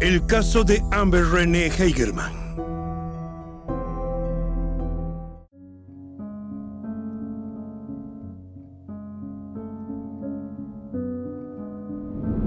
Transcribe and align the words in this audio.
El 0.00 0.24
caso 0.24 0.64
de 0.64 0.82
Amber 0.92 1.26
Renee 1.26 1.66
Heigerman. 1.66 2.32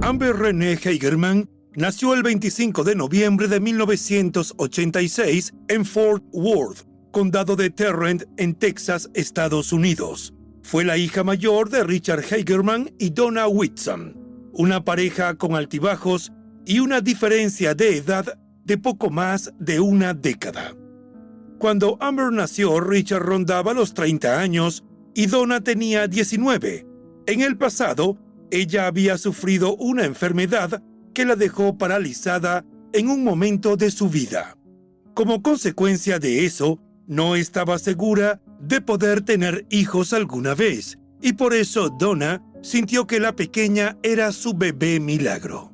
Amber 0.02 0.36
Renee 0.36 0.80
Heigerman 0.84 1.48
nació 1.76 2.16
el 2.16 2.24
25 2.24 2.84
de 2.84 2.96
noviembre 2.96 3.48
de 3.48 3.60
1986 3.60 5.54
en 5.68 5.86
Fort 5.86 6.24
Worth, 6.32 6.88
condado 7.12 7.56
de 7.56 7.70
Tarrant, 7.70 8.24
en 8.38 8.56
Texas, 8.56 9.12
Estados 9.14 9.72
Unidos. 9.72 10.34
Fue 10.64 10.84
la 10.84 10.98
hija 10.98 11.24
mayor 11.24 11.70
de 11.70 11.84
Richard 11.84 12.24
Heigerman 12.32 12.90
y 12.98 13.12
Donna 13.12 13.48
Whitson, 13.48 14.18
una 14.54 14.84
pareja 14.84 15.36
con 15.36 15.54
altibajos 15.54 16.32
y 16.66 16.80
una 16.80 17.02
diferencia 17.02 17.74
de 17.74 17.98
edad 17.98 18.38
de 18.64 18.78
poco 18.78 19.10
más 19.10 19.54
de 19.60 19.80
una 19.80 20.14
década. 20.14 20.74
Cuando 21.60 21.98
Amber 22.02 22.32
nació, 22.32 22.80
Richard 22.80 23.24
rondaba 23.24 23.74
los 23.74 23.94
30 23.94 24.40
años 24.40 24.84
y 25.14 25.28
Donna 25.28 25.62
tenía 25.62 26.08
19. 26.08 26.86
En 27.28 27.42
el 27.42 27.58
pasado, 27.58 28.18
ella 28.52 28.88
había 28.88 29.18
sufrido 29.18 29.76
una 29.76 30.06
enfermedad 30.06 30.84
que 31.14 31.26
la 31.26 31.36
dejó 31.36 31.78
paralizada 31.78 32.66
en 32.92 33.10
un 33.10 33.24
momento 33.24 33.78
de 33.78 33.92
su 33.92 34.10
vida. 34.10 34.58
Como 35.14 35.42
consecuencia 35.42 36.20
de 36.20 36.46
eso, 36.46 36.80
no 37.08 37.36
estaba 37.36 37.80
segura 37.80 38.42
de 38.60 38.82
poder 38.82 39.22
tener 39.22 39.66
hijos 39.70 40.14
alguna 40.14 40.56
vez, 40.56 40.98
y 41.22 41.34
por 41.34 41.54
eso 41.54 41.90
Donna 41.90 42.44
sintió 42.62 43.08
que 43.08 43.20
la 43.20 43.36
pequeña 43.36 43.98
era 44.04 44.32
su 44.32 44.54
bebé 44.54 45.00
milagro. 45.00 45.73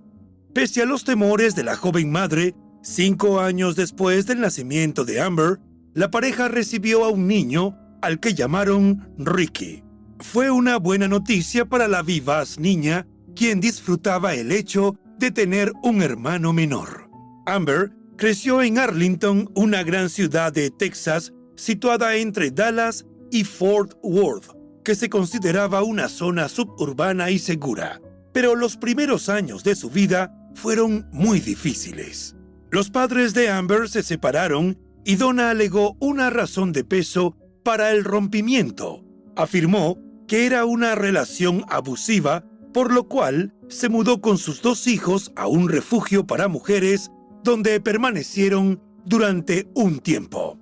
Pese 0.54 0.82
a 0.82 0.86
los 0.86 1.04
temores 1.04 1.56
de 1.56 1.64
la 1.64 1.76
joven 1.76 2.12
madre, 2.12 2.56
cinco 2.82 3.40
años 3.40 3.76
después 3.76 4.26
del 4.26 4.42
nacimiento 4.42 5.06
de 5.06 5.22
Amber, 5.22 5.60
la 5.94 6.10
pareja 6.10 6.48
recibió 6.48 7.06
a 7.06 7.10
un 7.10 7.28
niño 7.28 7.78
al 8.02 8.20
que 8.20 8.34
llamaron 8.34 9.14
Ricky. 9.20 9.84
Fue 10.20 10.50
una 10.50 10.78
buena 10.78 11.08
noticia 11.08 11.66
para 11.66 11.88
la 11.88 12.02
vivaz 12.02 12.58
niña, 12.58 13.06
quien 13.36 13.60
disfrutaba 13.60 14.34
el 14.34 14.52
hecho 14.52 14.96
de 15.20 15.30
tener 15.30 15.72
un 15.84 16.02
hermano 16.02 16.52
menor. 16.52 17.10
Amber 17.46 17.92
creció 18.18 18.64
en 18.64 18.80
Arlington, 18.80 19.52
una 19.56 19.84
gran 19.84 20.10
ciudad 20.10 20.52
de 20.52 20.72
Texas 20.72 21.32
situada 21.56 22.16
entre 22.16 22.50
Dallas 22.50 23.06
y 23.32 23.44
Fort 23.44 23.94
Worth, 24.02 24.56
que 24.84 24.96
se 24.96 25.10
consideraba 25.10 25.84
una 25.84 26.10
zona 26.10 26.50
suburbana 26.50 27.30
y 27.30 27.38
segura. 27.38 28.02
Pero 28.34 28.56
los 28.56 28.78
primeros 28.78 29.30
años 29.30 29.64
de 29.64 29.76
su 29.76 29.90
vida 29.90 30.39
fueron 30.60 31.08
muy 31.14 31.40
difíciles. 31.40 32.36
Los 32.70 32.90
padres 32.90 33.34
de 33.34 33.50
Amber 33.50 33.88
se 33.88 34.04
separaron 34.04 34.78
y 35.06 35.16
Donna 35.16 35.50
alegó 35.50 35.96
una 36.00 36.30
razón 36.30 36.74
de 36.74 36.84
peso 36.84 37.38
para 37.64 37.92
el 37.92 38.04
rompimiento. 38.04 39.06
Afirmó 39.36 39.98
que 40.28 40.46
era 40.46 40.66
una 40.66 40.96
relación 40.96 41.64
abusiva, 41.70 42.44
por 42.74 42.94
lo 42.94 43.08
cual 43.08 43.56
se 43.70 43.88
mudó 43.88 44.20
con 44.20 44.38
sus 44.38 44.62
dos 44.62 44.86
hijos 44.88 45.32
a 45.36 45.48
un 45.48 45.70
refugio 45.70 46.28
para 46.28 46.50
mujeres 46.50 47.10
donde 47.44 47.80
permanecieron 47.80 48.82
durante 49.06 49.70
un 49.74 50.00
tiempo. 50.00 50.60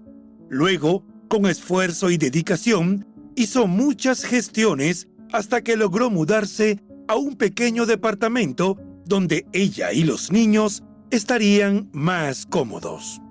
Luego, 0.47 1.03
con 1.27 1.47
esfuerzo 1.47 2.11
y 2.11 2.17
dedicación, 2.17 3.07
hizo 3.35 3.65
muchas 3.67 4.23
gestiones 4.23 5.07
hasta 5.33 5.61
que 5.61 5.75
logró 5.75 6.09
mudarse 6.11 6.79
a 7.07 7.15
un 7.15 7.35
pequeño 7.35 7.85
departamento 7.85 8.77
donde 9.07 9.45
ella 9.53 9.94
y 9.94 10.03
los 10.03 10.31
niños 10.31 10.84
estarían 11.12 11.90
más 11.94 12.45
cómodos. 12.45 13.22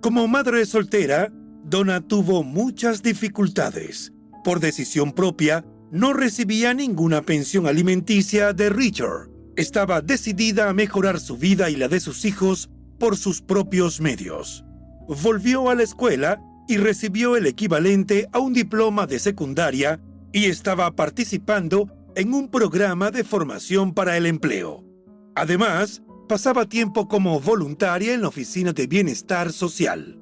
Como 0.00 0.26
madre 0.26 0.66
soltera, 0.66 1.32
Donna 1.64 2.00
tuvo 2.00 2.42
muchas 2.42 3.02
dificultades. 3.02 4.12
Por 4.42 4.58
decisión 4.58 5.12
propia, 5.12 5.64
no 5.92 6.12
recibía 6.12 6.74
ninguna 6.74 7.22
pensión 7.22 7.66
alimenticia 7.66 8.52
de 8.52 8.70
Richard. 8.70 9.28
Estaba 9.56 10.00
decidida 10.00 10.68
a 10.68 10.72
mejorar 10.72 11.20
su 11.20 11.36
vida 11.36 11.70
y 11.70 11.76
la 11.76 11.88
de 11.88 12.00
sus 12.00 12.24
hijos 12.24 12.70
por 12.98 13.16
sus 13.16 13.42
propios 13.42 14.00
medios. 14.00 14.64
Volvió 15.06 15.70
a 15.70 15.74
la 15.74 15.82
escuela 15.82 16.40
y 16.66 16.78
recibió 16.78 17.36
el 17.36 17.46
equivalente 17.46 18.28
a 18.32 18.38
un 18.38 18.52
diploma 18.52 19.06
de 19.06 19.18
secundaria 19.18 20.00
y 20.32 20.46
estaba 20.46 20.96
participando 20.96 21.88
en 22.16 22.34
un 22.34 22.48
programa 22.48 23.10
de 23.10 23.24
formación 23.24 23.94
para 23.94 24.16
el 24.16 24.26
empleo. 24.26 24.84
Además, 25.34 26.02
pasaba 26.28 26.68
tiempo 26.68 27.08
como 27.08 27.40
voluntaria 27.40 28.14
en 28.14 28.22
la 28.22 28.28
oficina 28.28 28.72
de 28.72 28.86
bienestar 28.86 29.52
social. 29.52 30.18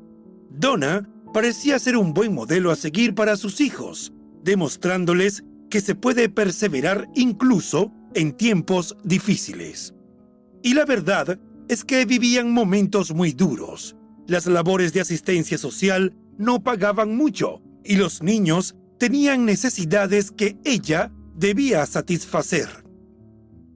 Donna 0.50 1.08
parecía 1.32 1.78
ser 1.78 1.96
un 1.96 2.12
buen 2.12 2.34
modelo 2.34 2.70
a 2.70 2.76
seguir 2.76 3.14
para 3.14 3.36
sus 3.36 3.60
hijos, 3.60 4.12
demostrándoles 4.42 5.44
que 5.68 5.80
se 5.80 5.94
puede 5.94 6.28
perseverar 6.28 7.08
incluso 7.14 7.92
en 8.14 8.32
tiempos 8.32 8.96
difíciles. 9.04 9.94
Y 10.62 10.74
la 10.74 10.84
verdad 10.84 11.38
es 11.68 11.84
que 11.84 12.04
vivían 12.04 12.52
momentos 12.52 13.14
muy 13.14 13.32
duros. 13.32 13.96
Las 14.26 14.46
labores 14.46 14.92
de 14.92 15.00
asistencia 15.00 15.58
social 15.58 16.16
no 16.36 16.62
pagaban 16.62 17.16
mucho 17.16 17.62
y 17.84 17.96
los 17.96 18.22
niños 18.22 18.74
tenían 18.98 19.44
necesidades 19.44 20.30
que 20.30 20.58
ella 20.64 21.12
debía 21.34 21.86
satisfacer. 21.86 22.80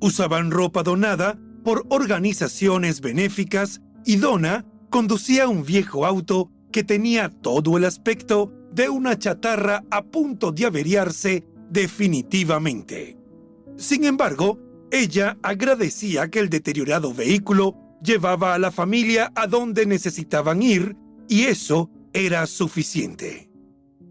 Usaban 0.05 0.51
ropa 0.51 0.83
donada 0.83 1.39
por 1.65 1.87
organizaciones 1.89 3.01
benéficas 3.01 3.81
y 4.05 4.17
Donna 4.17 4.67
conducía 4.91 5.49
un 5.49 5.65
viejo 5.65 6.05
auto 6.05 6.51
que 6.71 6.85
tenía 6.85 7.31
todo 7.31 7.79
el 7.79 7.87
aspecto 7.87 8.53
de 8.71 8.91
una 8.91 9.19
chatarra 9.19 9.83
a 9.91 10.03
punto 10.05 10.53
de 10.53 10.67
averiarse 10.67 11.47
definitivamente. 11.71 13.17
Sin 13.79 14.05
embargo, 14.05 14.61
ella 14.93 15.39
agradecía 15.43 16.29
que 16.29 16.41
el 16.41 16.51
deteriorado 16.51 17.15
vehículo 17.15 17.75
llevaba 18.03 18.53
a 18.53 18.59
la 18.59 18.73
familia 18.73 19.33
a 19.35 19.47
donde 19.47 19.87
necesitaban 19.87 20.63
ir 20.63 20.99
y 21.31 21.45
eso 21.45 21.89
era 22.13 22.47
suficiente. 22.47 23.49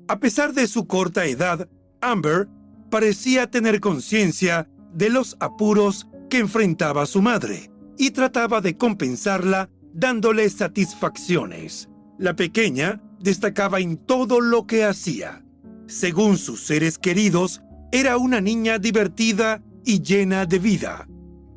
A 0.07 0.19
pesar 0.19 0.53
de 0.53 0.65
su 0.65 0.87
corta 0.87 1.27
edad, 1.27 1.69
Amber 2.01 2.49
parecía 2.89 3.51
tener 3.51 3.79
conciencia 3.79 4.67
de 4.93 5.09
los 5.09 5.37
apuros 5.39 6.07
que 6.29 6.39
enfrentaba 6.39 7.05
su 7.05 7.21
madre 7.21 7.71
y 7.97 8.11
trataba 8.11 8.61
de 8.61 8.77
compensarla 8.77 9.69
dándole 9.93 10.49
satisfacciones. 10.49 11.89
La 12.17 12.35
pequeña 12.35 13.01
destacaba 13.19 13.79
en 13.79 13.97
todo 13.97 14.41
lo 14.41 14.65
que 14.65 14.83
hacía. 14.83 15.43
Según 15.87 16.37
sus 16.37 16.65
seres 16.65 16.97
queridos, 16.97 17.61
era 17.91 18.17
una 18.17 18.41
niña 18.41 18.79
divertida 18.79 19.61
y 19.85 20.01
llena 20.01 20.45
de 20.45 20.59
vida. 20.59 21.07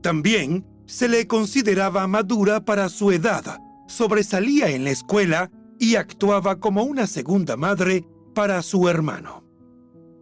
También 0.02 0.66
se 0.86 1.08
le 1.08 1.26
consideraba 1.26 2.06
madura 2.06 2.64
para 2.64 2.88
su 2.88 3.10
edad, 3.10 3.58
sobresalía 3.88 4.68
en 4.68 4.84
la 4.84 4.90
escuela 4.90 5.50
y 5.78 5.96
actuaba 5.96 6.60
como 6.60 6.84
una 6.84 7.06
segunda 7.06 7.56
madre 7.56 8.04
para 8.34 8.62
su 8.62 8.88
hermano. 8.88 9.44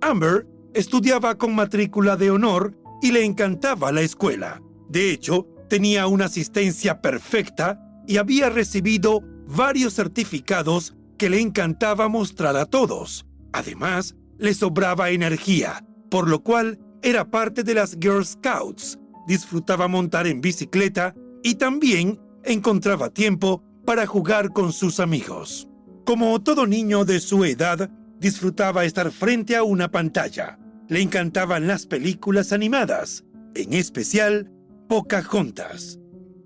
Amber 0.00 0.46
estudiaba 0.74 1.36
con 1.36 1.54
matrícula 1.54 2.16
de 2.16 2.30
honor 2.30 2.76
y 3.02 3.12
le 3.12 3.24
encantaba 3.24 3.92
la 3.92 4.02
escuela. 4.02 4.62
De 4.88 5.10
hecho, 5.10 5.46
tenía 5.68 6.06
una 6.06 6.26
asistencia 6.26 7.00
perfecta 7.00 7.80
y 8.06 8.18
había 8.18 8.50
recibido 8.50 9.20
varios 9.46 9.94
certificados 9.94 10.94
que 11.18 11.30
le 11.30 11.40
encantaba 11.40 12.08
mostrar 12.08 12.56
a 12.56 12.66
todos. 12.66 13.26
Además, 13.52 14.16
le 14.38 14.54
sobraba 14.54 15.10
energía, 15.10 15.84
por 16.10 16.28
lo 16.28 16.42
cual 16.42 16.78
era 17.02 17.30
parte 17.30 17.62
de 17.62 17.74
las 17.74 17.96
Girl 18.00 18.24
Scouts, 18.24 18.98
disfrutaba 19.26 19.88
montar 19.88 20.26
en 20.26 20.40
bicicleta 20.40 21.14
y 21.42 21.56
también 21.56 22.18
encontraba 22.42 23.10
tiempo 23.10 23.62
para 23.84 24.06
jugar 24.06 24.52
con 24.52 24.72
sus 24.72 25.00
amigos. 25.00 25.68
Como 26.04 26.40
todo 26.42 26.66
niño 26.66 27.04
de 27.04 27.20
su 27.20 27.44
edad, 27.44 27.90
disfrutaba 28.18 28.84
estar 28.84 29.10
frente 29.10 29.56
a 29.56 29.62
una 29.62 29.90
pantalla. 29.90 30.58
Le 30.94 31.02
encantaban 31.02 31.66
las 31.66 31.86
películas 31.86 32.52
animadas, 32.52 33.24
en 33.56 33.72
especial 33.72 34.52
Pocahontas. 34.88 35.98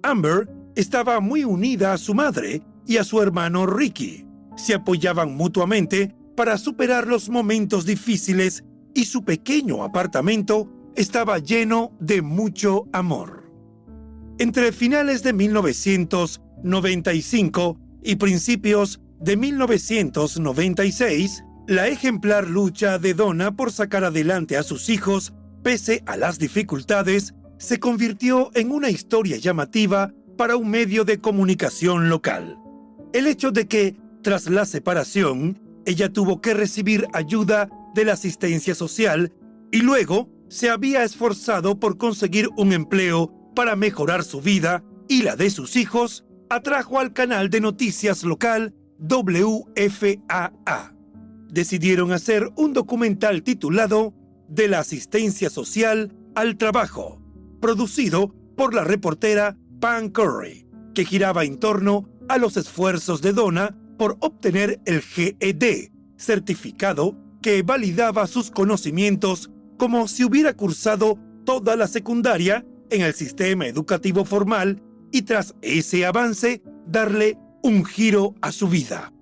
Amber 0.03 0.49
estaba 0.75 1.21
muy 1.21 1.45
unida 1.45 1.93
a 1.93 1.99
su 1.99 2.15
madre 2.15 2.63
y 2.87 2.97
a 2.97 3.05
su 3.05 3.21
hermano 3.21 3.67
Ricky. 3.67 4.27
Se 4.57 4.73
apoyaban 4.73 5.37
mutuamente 5.37 6.17
para 6.35 6.57
superar 6.57 7.07
los 7.07 7.29
momentos 7.29 7.85
difíciles 7.85 8.65
y 8.95 9.05
su 9.05 9.23
pequeño 9.23 9.85
apartamento 9.85 10.73
estaba 10.97 11.41
lleno 11.41 11.95
de 12.01 12.23
mucho 12.23 12.89
amor. 12.95 13.53
Entre 14.39 14.73
finales 14.73 15.23
de 15.23 15.35
1995 15.35 17.79
y 18.03 18.17
principios 18.17 18.99
de 19.21 19.37
1996, 19.37 21.45
la 21.69 21.89
ejemplar 21.89 22.49
lucha 22.49 22.99
de 22.99 23.13
Donna 23.13 23.55
por 23.55 23.71
sacar 23.71 24.03
adelante 24.03 24.57
a 24.57 24.63
sus 24.63 24.89
hijos, 24.89 25.35
pese 25.63 26.03
a 26.07 26.17
las 26.17 26.39
dificultades, 26.39 27.35
se 27.59 27.79
convirtió 27.79 28.51
en 28.55 28.73
una 28.73 28.89
historia 28.89 29.37
llamativa 29.37 30.15
para 30.39 30.57
un 30.57 30.71
medio 30.71 31.05
de 31.05 31.19
comunicación 31.19 32.09
local. 32.09 32.57
El 33.13 33.27
hecho 33.27 33.51
de 33.51 33.69
que, 33.69 34.01
tras 34.23 34.49
la 34.49 34.65
separación, 34.65 35.61
ella 35.85 36.11
tuvo 36.11 36.41
que 36.41 36.55
recibir 36.55 37.07
ayuda 37.13 37.69
de 37.95 38.07
la 38.07 38.15
asistencia 38.15 38.75
social 38.75 39.35
y 39.71 39.83
luego 39.83 40.31
se 40.49 40.71
había 40.71 41.05
esforzado 41.05 41.79
por 41.79 41.99
conseguir 41.99 42.49
un 42.57 42.73
empleo 42.73 43.53
para 43.55 43.77
mejorar 43.77 44.25
su 44.25 44.41
vida 44.41 44.83
y 45.07 45.21
la 45.21 45.37
de 45.37 45.51
sus 45.51 45.77
hijos, 45.77 46.25
atrajo 46.49 46.99
al 46.99 47.13
canal 47.13 47.51
de 47.51 47.61
noticias 47.61 48.25
local 48.25 48.73
WFAA. 48.99 50.98
Decidieron 51.49 52.13
hacer 52.13 52.51
un 52.57 52.73
documental 52.73 53.43
titulado 53.43 54.15
De 54.49 54.69
la 54.69 54.81
asistencia 54.81 55.51
social 55.51 56.15
al 56.35 56.57
trabajo, 56.57 57.21
producido 57.61 58.35
por 58.57 58.75
la 58.75 58.85
reportera 58.85 59.57
Pam 59.81 60.11
Curry, 60.11 60.67
que 60.95 61.05
giraba 61.05 61.45
en 61.45 61.59
torno 61.59 62.09
a 62.29 62.39
los 62.39 62.57
esfuerzos 62.57 63.23
de 63.23 63.33
Donna 63.33 63.77
por 63.97 64.17
obtener 64.21 64.81
el 64.85 65.01
GED, 65.01 65.91
certificado 66.17 67.17
que 67.43 67.63
validaba 67.63 68.27
sus 68.27 68.51
conocimientos 68.51 69.51
como 69.77 70.09
si 70.09 70.25
hubiera 70.25 70.55
cursado 70.55 71.19
toda 71.45 71.77
la 71.77 71.87
secundaria 71.87 72.67
en 72.91 73.03
el 73.03 73.15
sistema 73.15 73.67
educativo 73.67 74.25
formal 74.25 74.83
y 75.13 75.23
tras 75.23 75.55
ese 75.63 76.05
avance 76.05 76.63
darle 76.87 77.39
un 77.63 77.85
giro 77.85 78.35
a 78.41 78.53
su 78.53 78.69
vida. 78.69 79.13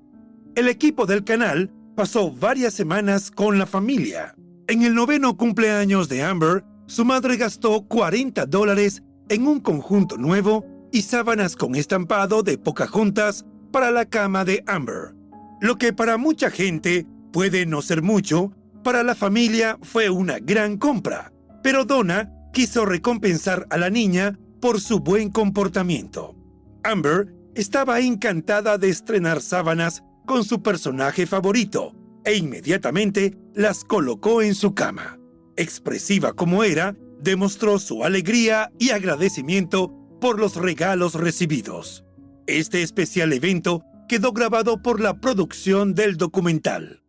El 0.55 0.69
equipo 0.69 1.07
del 1.07 1.25
canal 1.25 1.71
pasó 1.97 2.31
varias 2.31 2.75
semanas 2.75 3.31
con 3.31 3.59
la 3.59 3.67
familia. 3.67 4.37
En 4.69 4.83
el 4.83 4.95
noveno 4.95 5.37
cumpleaños 5.37 6.09
de 6.09 6.23
Amber, 6.23 6.63
su 6.87 7.05
madre 7.05 7.37
gastó 7.37 7.87
40 7.89 8.47
dólares 8.47 9.03
en 9.29 9.47
un 9.47 9.61
conjunto 9.61 10.17
nuevo 10.19 10.65
y 10.93 11.03
sábanas 11.03 11.57
con 11.57 11.75
estampado 11.75 12.43
de 12.43 12.59
Pocahontas 12.59 13.45
para 13.73 13.91
la 13.91 14.05
cama 14.05 14.45
de 14.45 14.63
Amber. 14.67 15.15
Lo 15.61 15.77
que 15.77 15.93
para 15.93 16.19
mucha 16.19 16.51
gente 16.51 17.07
puede 17.33 17.67
no 17.67 17.83
ser 17.83 18.03
mucho, 18.03 18.53
para 18.85 19.03
la 19.03 19.15
familia 19.15 19.79
fue 19.83 20.11
una 20.11 20.39
gran 20.39 20.77
compra, 20.77 21.33
pero 21.63 21.85
Donna 21.85 22.31
quiso 22.53 22.85
recompensar 22.85 23.67
a 23.71 23.79
la 23.79 23.91
niña 23.91 24.39
por 24.61 24.81
su 24.81 25.01
buen 25.01 25.31
comportamiento. 25.31 26.37
Amber 26.85 27.35
estaba 27.55 28.01
encantada 28.01 28.79
de 28.79 28.91
estrenar 28.91 29.41
sábanas 29.41 30.03
con 30.27 30.45
su 30.45 30.63
personaje 30.63 31.27
favorito 31.27 31.95
e 32.25 32.37
inmediatamente 32.37 33.39
las 33.55 33.85
colocó 33.85 34.43
en 34.43 34.55
su 34.55 34.75
cama. 34.75 35.19
Expresiva 35.57 36.35
como 36.35 36.65
era, 36.65 36.97
demostró 37.21 37.79
su 37.79 38.05
alegría 38.05 38.71
y 38.79 38.91
agradecimiento 38.91 39.95
por 40.21 40.39
los 40.39 40.57
regalos 40.57 41.15
recibidos. 41.15 42.05
Este 42.47 42.83
especial 42.83 43.33
evento 43.33 43.83
quedó 44.09 44.33
grabado 44.33 44.83
por 44.83 45.01
la 45.01 45.15
producción 45.21 45.95
del 45.95 46.17
documental. 46.17 47.03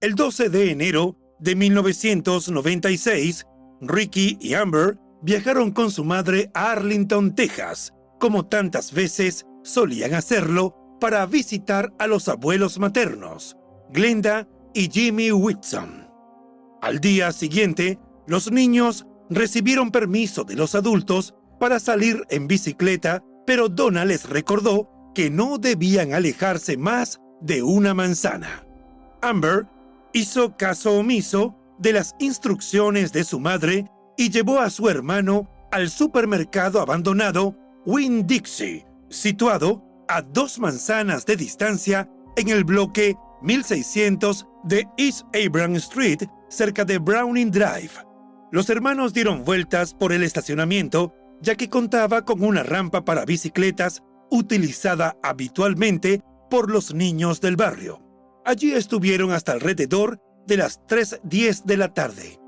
El 0.00 0.14
12 0.14 0.48
de 0.48 0.70
enero 0.70 1.16
de 1.40 1.56
1996, 1.56 3.46
Ricky 3.80 4.38
y 4.40 4.54
Amber 4.54 4.98
viajaron 5.22 5.72
con 5.72 5.90
su 5.90 6.04
madre 6.04 6.50
a 6.54 6.72
Arlington, 6.72 7.34
Texas, 7.34 7.92
como 8.18 8.46
tantas 8.46 8.92
veces 8.92 9.46
solían 9.62 10.14
hacerlo 10.14 10.83
para 11.00 11.24
visitar 11.26 11.92
a 11.98 12.06
los 12.06 12.28
abuelos 12.28 12.78
maternos, 12.78 13.56
Glenda 13.90 14.48
y 14.72 14.90
Jimmy 14.90 15.30
Whitson. 15.32 16.08
Al 16.80 17.00
día 17.00 17.32
siguiente, 17.32 17.98
los 18.26 18.50
niños 18.50 19.06
recibieron 19.30 19.90
permiso 19.90 20.44
de 20.44 20.54
los 20.54 20.74
adultos 20.74 21.34
para 21.58 21.80
salir 21.80 22.24
en 22.30 22.46
bicicleta, 22.46 23.22
pero 23.46 23.68
Donna 23.68 24.04
les 24.04 24.28
recordó 24.28 24.90
que 25.14 25.30
no 25.30 25.58
debían 25.58 26.12
alejarse 26.12 26.76
más 26.76 27.20
de 27.40 27.62
una 27.62 27.94
manzana. 27.94 28.66
Amber 29.22 29.66
hizo 30.12 30.56
caso 30.56 30.98
omiso 30.98 31.56
de 31.78 31.92
las 31.92 32.14
instrucciones 32.18 33.12
de 33.12 33.24
su 33.24 33.40
madre 33.40 33.90
y 34.16 34.30
llevó 34.30 34.60
a 34.60 34.70
su 34.70 34.88
hermano 34.88 35.48
al 35.70 35.90
supermercado 35.90 36.80
abandonado 36.80 37.56
Winn 37.84 38.26
Dixie, 38.26 38.86
situado 39.08 39.82
a 40.08 40.22
dos 40.22 40.58
manzanas 40.58 41.26
de 41.26 41.36
distancia 41.36 42.08
en 42.36 42.48
el 42.48 42.64
bloque 42.64 43.16
1600 43.42 44.46
de 44.64 44.88
East 44.96 45.22
Abram 45.34 45.76
Street, 45.76 46.22
cerca 46.48 46.84
de 46.84 46.98
Browning 46.98 47.50
Drive. 47.50 47.92
Los 48.50 48.70
hermanos 48.70 49.12
dieron 49.12 49.44
vueltas 49.44 49.94
por 49.94 50.12
el 50.12 50.22
estacionamiento, 50.22 51.14
ya 51.40 51.56
que 51.56 51.68
contaba 51.68 52.24
con 52.24 52.42
una 52.42 52.62
rampa 52.62 53.04
para 53.04 53.24
bicicletas 53.24 54.02
utilizada 54.30 55.16
habitualmente 55.22 56.22
por 56.50 56.70
los 56.70 56.94
niños 56.94 57.40
del 57.40 57.56
barrio. 57.56 58.00
Allí 58.44 58.72
estuvieron 58.72 59.32
hasta 59.32 59.52
alrededor 59.52 60.20
de 60.46 60.56
las 60.56 60.80
3.10 60.86 61.64
de 61.64 61.76
la 61.76 61.92
tarde. 61.92 62.38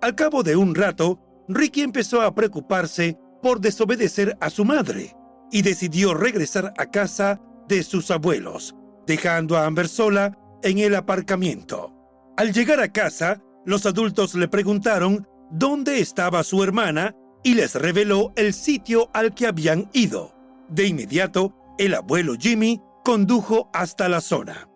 Al 0.00 0.14
cabo 0.14 0.42
de 0.42 0.56
un 0.56 0.74
rato, 0.74 1.20
Ricky 1.48 1.82
empezó 1.82 2.22
a 2.22 2.34
preocuparse 2.34 3.18
por 3.42 3.60
desobedecer 3.60 4.36
a 4.40 4.50
su 4.50 4.64
madre 4.64 5.15
y 5.50 5.62
decidió 5.62 6.14
regresar 6.14 6.72
a 6.76 6.86
casa 6.86 7.40
de 7.68 7.82
sus 7.82 8.10
abuelos, 8.10 8.74
dejando 9.06 9.56
a 9.56 9.66
Amber 9.66 9.88
sola 9.88 10.38
en 10.62 10.78
el 10.78 10.94
aparcamiento. 10.94 11.92
Al 12.36 12.52
llegar 12.52 12.80
a 12.80 12.92
casa, 12.92 13.42
los 13.64 13.86
adultos 13.86 14.34
le 14.34 14.48
preguntaron 14.48 15.26
dónde 15.50 16.00
estaba 16.00 16.44
su 16.44 16.62
hermana 16.62 17.14
y 17.42 17.54
les 17.54 17.74
reveló 17.74 18.32
el 18.36 18.52
sitio 18.52 19.10
al 19.12 19.34
que 19.34 19.46
habían 19.46 19.88
ido. 19.92 20.34
De 20.68 20.86
inmediato, 20.86 21.54
el 21.78 21.94
abuelo 21.94 22.34
Jimmy 22.38 22.80
condujo 23.04 23.70
hasta 23.72 24.08
la 24.08 24.20
zona. 24.20 24.68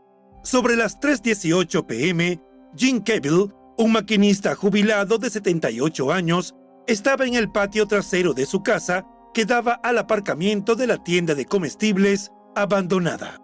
Sobre 0.43 0.77
las 0.77 1.01
3.18 1.01 1.87
pm, 1.87 2.41
Jim 2.77 3.01
Cavill, 3.01 3.53
un 3.77 3.93
maquinista 3.93 4.55
jubilado 4.55 5.19
de 5.19 5.31
78 5.31 6.13
años, 6.13 6.55
estaba 6.87 7.27
en 7.27 7.35
el 7.35 7.51
patio 7.51 7.87
trasero 7.87 8.33
de 8.33 8.47
su 8.47 8.63
casa 8.63 9.05
que 9.33 9.45
daba 9.45 9.73
al 9.73 9.99
aparcamiento 9.99 10.75
de 10.75 10.87
la 10.87 11.03
tienda 11.03 11.35
de 11.35 11.47
comestibles 11.47 12.33
abandonada. 12.55 13.41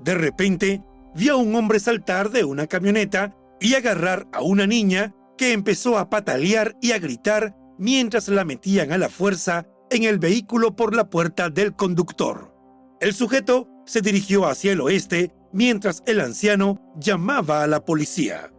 De 0.00 0.14
repente, 0.14 0.82
vio 1.14 1.34
a 1.34 1.36
un 1.36 1.54
hombre 1.54 1.80
saltar 1.80 2.30
de 2.30 2.44
una 2.44 2.66
camioneta 2.66 3.34
y 3.60 3.74
agarrar 3.74 4.26
a 4.32 4.42
una 4.42 4.66
niña 4.66 5.14
que 5.36 5.52
empezó 5.52 5.98
a 5.98 6.10
patalear 6.10 6.76
y 6.80 6.92
a 6.92 6.98
gritar 6.98 7.56
mientras 7.78 8.28
la 8.28 8.44
metían 8.44 8.92
a 8.92 8.98
la 8.98 9.08
fuerza 9.08 9.66
en 9.90 10.04
el 10.04 10.18
vehículo 10.18 10.76
por 10.76 10.94
la 10.94 11.08
puerta 11.10 11.50
del 11.50 11.74
conductor. 11.74 12.54
El 13.00 13.14
sujeto 13.14 13.68
se 13.86 14.00
dirigió 14.00 14.46
hacia 14.46 14.72
el 14.72 14.80
oeste 14.80 15.32
mientras 15.52 16.02
el 16.06 16.20
anciano 16.20 16.80
llamaba 16.96 17.62
a 17.62 17.66
la 17.66 17.84
policía. 17.84 18.52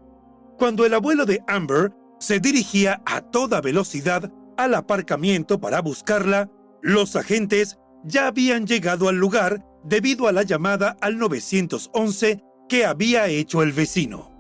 Cuando 0.58 0.86
el 0.86 0.94
abuelo 0.94 1.26
de 1.26 1.44
Amber 1.48 1.92
se 2.20 2.40
dirigía 2.40 3.02
a 3.06 3.22
toda 3.22 3.62
velocidad 3.62 4.32
al 4.58 4.74
aparcamiento 4.76 5.60
para 5.60 5.82
buscarla, 5.82 6.50
los 6.86 7.16
agentes 7.16 7.80
ya 8.04 8.28
habían 8.28 8.68
llegado 8.68 9.10
al 9.10 9.16
lugar 9.16 9.66
debido 9.84 10.28
a 10.28 10.32
la 10.32 10.44
llamada 10.44 10.96
al 11.02 11.18
911 11.18 12.44
que 12.70 12.86
había 12.86 13.28
hecho 13.28 13.64
el 13.64 13.72
vecino. 13.72 14.32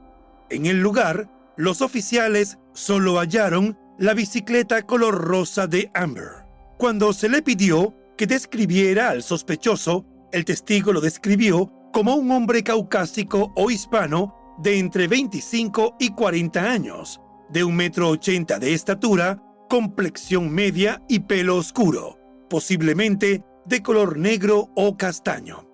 En 0.51 0.67
el 0.67 0.79
lugar, 0.79 1.27
los 1.57 1.81
oficiales 1.81 2.59
solo 2.73 3.15
hallaron 3.15 3.79
la 3.97 4.13
bicicleta 4.13 4.83
color 4.83 5.15
rosa 5.15 5.65
de 5.65 5.89
Amber. 5.95 6.45
Cuando 6.77 7.13
se 7.13 7.29
le 7.29 7.41
pidió 7.41 7.95
que 8.15 8.27
describiera 8.27 9.09
al 9.09 9.23
sospechoso, 9.23 10.05
el 10.31 10.45
testigo 10.45 10.93
lo 10.93 11.01
describió 11.01 11.71
como 11.91 12.13
un 12.13 12.29
hombre 12.29 12.63
caucásico 12.63 13.53
o 13.55 13.71
hispano 13.71 14.35
de 14.59 14.77
entre 14.77 15.07
25 15.07 15.95
y 15.99 16.09
40 16.09 16.61
años, 16.61 17.19
de 17.49 17.63
un 17.63 17.75
metro 17.75 18.09
ochenta 18.09 18.59
de 18.59 18.75
estatura, 18.75 19.41
complexión 19.67 20.51
media 20.51 21.01
y 21.09 21.21
pelo 21.21 21.55
oscuro, 21.55 22.19
posiblemente 22.49 23.43
de 23.65 23.81
color 23.81 24.17
negro 24.17 24.69
o 24.75 24.97
castaño. 24.97 25.67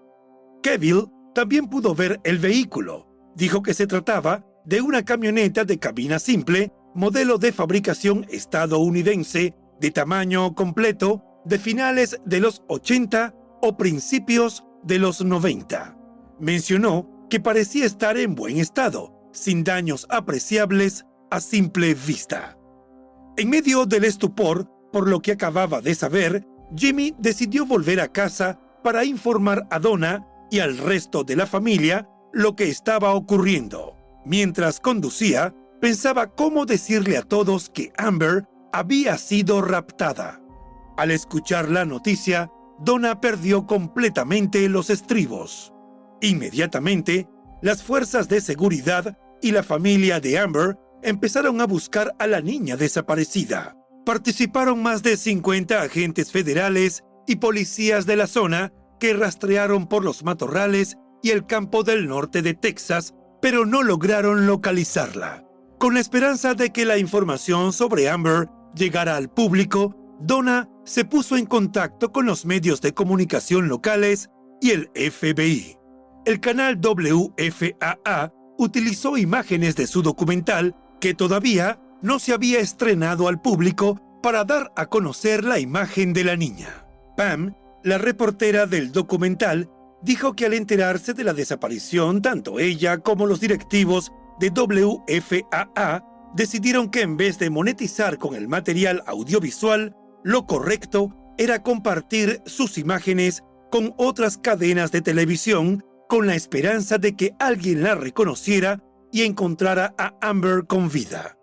Kevin 0.64 1.12
también 1.34 1.68
pudo 1.68 1.96
ver 1.96 2.20
el 2.24 2.38
vehículo. 2.38 3.08
Dijo 3.36 3.62
que 3.62 3.74
se 3.74 3.88
trataba 3.88 4.46
de 4.66 4.82
una 4.82 5.04
camioneta 5.04 5.64
de 5.64 5.80
cabina 5.80 6.20
simple, 6.20 6.72
modelo 6.94 7.38
de 7.38 7.52
fabricación 7.52 8.26
estadounidense, 8.30 9.56
de 9.80 9.92
tamaño 9.92 10.54
completo, 10.54 11.24
de 11.46 11.58
finales 11.58 12.20
de 12.26 12.40
los 12.40 12.64
80 12.68 13.34
o 13.62 13.78
principios 13.78 14.64
de 14.84 15.00
los 15.00 15.24
90. 15.24 15.98
Mencionó 16.40 17.28
que 17.30 17.40
parecía 17.40 17.86
estar 17.86 18.18
en 18.18 18.36
buen 18.36 18.58
estado, 18.58 19.14
sin 19.32 19.64
daños 19.64 20.06
apreciables 20.10 21.06
a 21.32 21.40
simple 21.40 21.94
vista. 21.94 22.58
En 23.38 23.50
medio 23.50 23.86
del 23.86 24.04
estupor 24.04 24.70
por 24.92 25.08
lo 25.08 25.22
que 25.22 25.32
acababa 25.32 25.82
de 25.82 25.96
saber, 25.96 26.46
Jimmy 26.76 27.16
decidió 27.18 27.66
volver 27.66 28.00
a 28.00 28.12
casa 28.12 28.60
para 28.84 29.06
informar 29.06 29.68
a 29.70 29.80
Donna 29.80 30.26
y 30.50 30.60
al 30.60 30.78
resto 30.78 31.24
de 31.24 31.36
la 31.36 31.46
familia 31.46 32.08
lo 32.34 32.56
que 32.56 32.70
estaba 32.70 33.14
ocurriendo. 33.14 33.96
Mientras 34.26 34.80
conducía, 34.80 35.54
pensaba 35.80 36.28
cómo 36.28 36.66
decirle 36.66 37.18
a 37.18 37.24
todos 37.24 37.70
que 37.70 37.92
Amber 37.98 38.46
había 38.72 39.18
sido 39.18 39.62
raptada. 39.62 40.42
Al 40.98 41.12
escuchar 41.12 41.70
la 41.70 41.86
noticia, 41.86 42.52
Donna 42.80 43.20
perdió 43.20 43.66
completamente 43.66 44.68
los 44.70 44.90
estribos. 44.90 45.74
Inmediatamente, 46.22 47.28
las 47.62 47.84
fuerzas 47.84 48.28
de 48.28 48.42
seguridad 48.42 49.18
y 49.42 49.52
la 49.52 49.64
familia 49.64 50.20
de 50.20 50.38
Amber 50.38 50.78
empezaron 51.04 51.62
a 51.62 51.66
buscar 51.66 52.14
a 52.20 52.28
la 52.28 52.42
niña 52.42 52.78
desaparecida. 52.78 53.76
Participaron 54.12 54.84
más 54.84 55.04
de 55.04 55.16
50 55.16 55.82
agentes 55.82 56.34
federales 56.34 57.02
y 57.28 57.38
policías 57.38 58.06
de 58.06 58.18
la 58.18 58.28
zona 58.28 58.74
que 59.00 59.14
rastrearon 59.14 59.88
por 59.88 60.04
los 60.04 60.26
matorrales 60.26 60.98
y 61.24 61.30
el 61.30 61.46
campo 61.46 61.84
del 61.84 62.10
norte 62.10 62.42
de 62.42 62.54
Texas, 62.54 63.14
pero 63.42 63.66
no 63.66 63.84
lograron 63.84 64.48
localizarla. 64.48 65.46
Con 65.80 65.94
la 65.94 66.02
esperanza 66.02 66.56
de 66.56 66.74
que 66.74 66.84
la 66.84 66.98
información 66.98 67.72
sobre 67.72 68.10
Amber 68.10 68.50
llegara 68.76 69.16
al 69.16 69.30
público, 69.30 69.96
Donna 70.20 70.68
se 70.84 71.06
puso 71.06 71.38
en 71.38 71.46
contacto 71.46 72.12
con 72.12 72.26
los 72.26 72.46
medios 72.46 72.82
de 72.82 72.94
comunicación 72.94 73.70
locales 73.70 74.30
y 74.60 74.72
el 74.72 74.92
FBI. 74.94 75.78
El 76.26 76.42
canal 76.42 76.82
WFAA 76.82 78.34
utilizó 78.58 79.16
imágenes 79.16 79.78
de 79.78 79.88
su 79.88 80.02
documental 80.02 80.76
que 81.00 81.14
todavía 81.14 81.80
no 82.02 82.20
se 82.20 82.34
había 82.34 82.60
estrenado 82.60 83.28
al 83.28 83.42
público 83.42 84.00
para 84.22 84.44
dar 84.44 84.72
a 84.76 84.88
conocer 84.88 85.44
la 85.44 85.60
imagen 85.60 86.14
de 86.14 86.24
la 86.24 86.36
niña. 86.36 86.86
Pam, 87.18 87.56
la 87.84 87.98
reportera 87.98 88.66
del 88.66 88.92
documental, 88.92 89.70
dijo 90.02 90.34
que 90.34 90.46
al 90.46 90.54
enterarse 90.54 91.14
de 91.14 91.24
la 91.24 91.34
desaparición, 91.34 92.22
tanto 92.22 92.60
ella 92.60 93.00
como 93.00 93.26
los 93.26 93.40
directivos 93.40 94.12
de 94.40 94.50
WFAA 94.50 96.04
decidieron 96.36 96.90
que 96.90 97.02
en 97.02 97.18
vez 97.18 97.38
de 97.40 97.50
monetizar 97.50 98.18
con 98.18 98.36
el 98.36 98.48
material 98.48 99.04
audiovisual, 99.06 99.96
lo 100.24 100.46
correcto 100.46 101.16
era 101.38 101.64
compartir 101.64 102.42
sus 102.46 102.78
imágenes 102.78 103.44
con 103.72 103.94
otras 103.98 104.38
cadenas 104.38 104.92
de 104.92 105.02
televisión 105.02 105.84
con 106.08 106.28
la 106.28 106.36
esperanza 106.36 106.98
de 106.98 107.16
que 107.16 107.34
alguien 107.40 107.84
la 107.84 107.96
reconociera 107.96 108.84
y 109.12 109.24
encontrara 109.24 109.94
a 109.98 110.14
Amber 110.22 110.66
con 110.68 110.90
vida. 110.90 111.38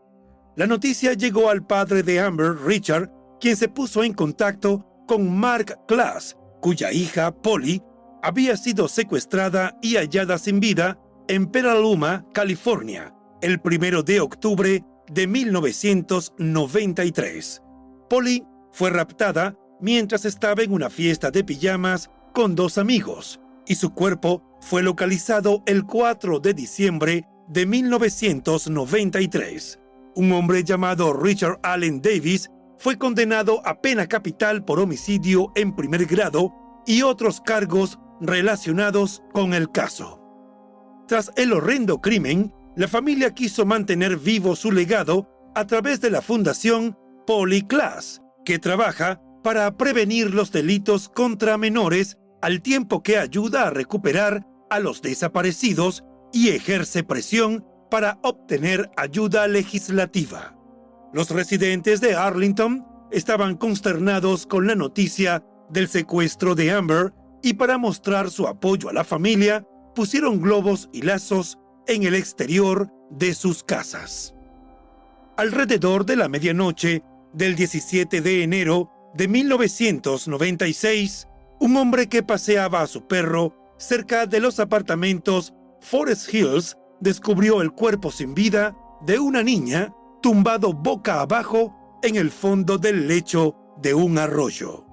La 0.58 0.66
noticia 0.66 1.12
llegó 1.12 1.50
al 1.50 1.64
padre 1.64 2.02
de 2.02 2.18
Amber, 2.18 2.56
Richard, 2.66 3.12
quien 3.40 3.56
se 3.56 3.68
puso 3.68 4.02
en 4.02 4.12
contacto 4.12 4.84
con 5.06 5.38
Mark 5.38 5.78
Class, 5.86 6.36
cuya 6.60 6.92
hija, 6.92 7.30
Polly, 7.30 7.80
había 8.24 8.56
sido 8.56 8.88
secuestrada 8.88 9.78
y 9.80 9.94
hallada 9.94 10.36
sin 10.36 10.58
vida 10.58 10.98
en 11.28 11.46
Petaluma, 11.46 12.26
California, 12.34 13.14
el 13.40 13.60
primero 13.60 14.02
de 14.02 14.20
octubre 14.20 14.84
de 15.06 15.26
1993. 15.28 17.62
Polly 18.10 18.44
fue 18.72 18.90
raptada 18.90 19.56
mientras 19.80 20.24
estaba 20.24 20.64
en 20.64 20.72
una 20.72 20.90
fiesta 20.90 21.30
de 21.30 21.44
pijamas 21.44 22.10
con 22.34 22.56
dos 22.56 22.78
amigos 22.78 23.38
y 23.64 23.76
su 23.76 23.94
cuerpo 23.94 24.42
fue 24.60 24.82
localizado 24.82 25.62
el 25.66 25.84
4 25.84 26.40
de 26.40 26.52
diciembre 26.52 27.28
de 27.46 27.64
1993. 27.64 29.77
Un 30.18 30.32
hombre 30.32 30.64
llamado 30.64 31.12
Richard 31.12 31.60
Allen 31.62 32.02
Davis 32.02 32.50
fue 32.76 32.98
condenado 32.98 33.64
a 33.64 33.80
pena 33.80 34.08
capital 34.08 34.64
por 34.64 34.80
homicidio 34.80 35.52
en 35.54 35.76
primer 35.76 36.06
grado 36.06 36.52
y 36.87 37.02
otros 37.02 37.40
cargos 37.40 38.00
relacionados 38.20 39.22
con 39.32 39.54
el 39.54 39.70
caso. 39.70 40.20
Tras 41.06 41.30
el 41.37 41.52
horrendo 41.52 42.00
crimen, 42.00 42.52
la 42.75 42.88
familia 42.88 43.32
quiso 43.32 43.64
mantener 43.64 44.16
vivo 44.16 44.56
su 44.56 44.72
legado 44.72 45.28
a 45.54 45.68
través 45.68 46.00
de 46.00 46.10
la 46.10 46.20
fundación 46.20 46.98
Polyclass, 47.25 48.20
que 48.44 48.58
trabaja 48.58 49.22
para 49.44 49.76
prevenir 49.76 50.34
los 50.34 50.50
delitos 50.50 51.08
contra 51.08 51.58
menores 51.58 52.18
al 52.42 52.60
tiempo 52.60 53.04
que 53.04 53.18
ayuda 53.18 53.68
a 53.68 53.70
recuperar 53.70 54.44
a 54.68 54.80
los 54.80 55.00
desaparecidos 55.00 56.02
y 56.32 56.48
ejerce 56.48 57.04
presión 57.04 57.64
para 57.90 58.18
obtener 58.23 58.90
ayuda 58.97 59.49
legislativa. 59.49 60.54
Los 61.12 61.30
residentes 61.30 62.00
de 62.00 62.14
Arlington 62.14 62.87
estaban 63.11 63.57
consternados 63.57 64.47
con 64.47 64.66
la 64.66 64.75
noticia 64.75 65.42
del 65.71 65.88
secuestro 65.88 66.54
de 66.54 66.71
Amber 66.71 67.12
y 67.42 67.54
para 67.54 67.78
mostrar 67.78 68.30
su 68.30 68.47
apoyo 68.47 68.88
a 68.88 68.92
la 68.92 69.04
familia 69.04 69.66
pusieron 69.95 70.40
globos 70.40 70.88
y 70.92 71.02
lazos 71.02 71.59
en 71.87 72.02
el 72.02 72.14
exterior 72.14 72.90
de 73.11 73.35
sus 73.35 73.62
casas. 73.62 74.35
Alrededor 75.37 76.04
de 76.04 76.16
la 76.16 76.28
medianoche 76.28 77.02
del 77.33 77.57
17 77.57 78.21
de 78.21 78.42
enero 78.42 78.90
de 79.14 79.28
1996, 79.28 81.28
un 81.61 81.76
hombre 81.76 82.09
que 82.09 82.23
paseaba 82.23 82.83
a 82.83 82.87
su 82.87 83.07
perro 83.07 83.54
cerca 83.78 84.26
de 84.26 84.40
los 84.40 84.61
apartamentos 84.61 85.54
Forest 85.80 86.35
Hills 86.35 86.76
descubrió 87.00 87.62
el 87.62 87.72
cuerpo 87.72 88.10
sin 88.10 88.34
vida 88.34 88.76
de 89.02 89.18
una 89.18 89.42
niña 89.42 89.92
tumbado 90.22 90.72
boca 90.72 91.20
abajo 91.20 91.74
en 92.02 92.16
el 92.16 92.30
fondo 92.30 92.78
del 92.78 93.06
lecho 93.06 93.54
de 93.80 93.94
un 93.94 94.18
arroyo. 94.18 94.84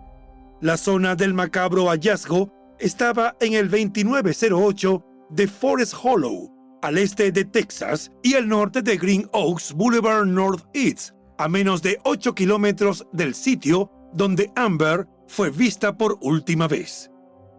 La 0.62 0.78
zona 0.78 1.16
del 1.16 1.34
macabro 1.34 1.90
hallazgo 1.90 2.50
estaba 2.80 3.36
en 3.40 3.54
el 3.54 3.70
2908 3.70 5.04
de 5.30 5.48
Forest 5.48 5.94
Hollow, 6.02 6.52
al 6.82 6.98
este 6.98 7.32
de 7.32 7.46
Texas 7.46 8.12
y 8.24 8.36
al 8.36 8.48
norte 8.48 8.82
de 8.82 8.98
Green 8.98 9.28
Oaks 9.34 9.74
Boulevard 9.74 10.26
Northeast, 10.26 11.12
a 11.38 11.48
menos 11.48 11.82
de 11.82 12.00
8 12.04 12.34
kilómetros 12.36 13.06
del 13.12 13.34
sitio 13.34 13.92
donde 14.14 14.52
Amber 14.56 15.08
fue 15.28 15.50
vista 15.50 15.98
por 15.98 16.18
última 16.22 16.68
vez. 16.68 17.12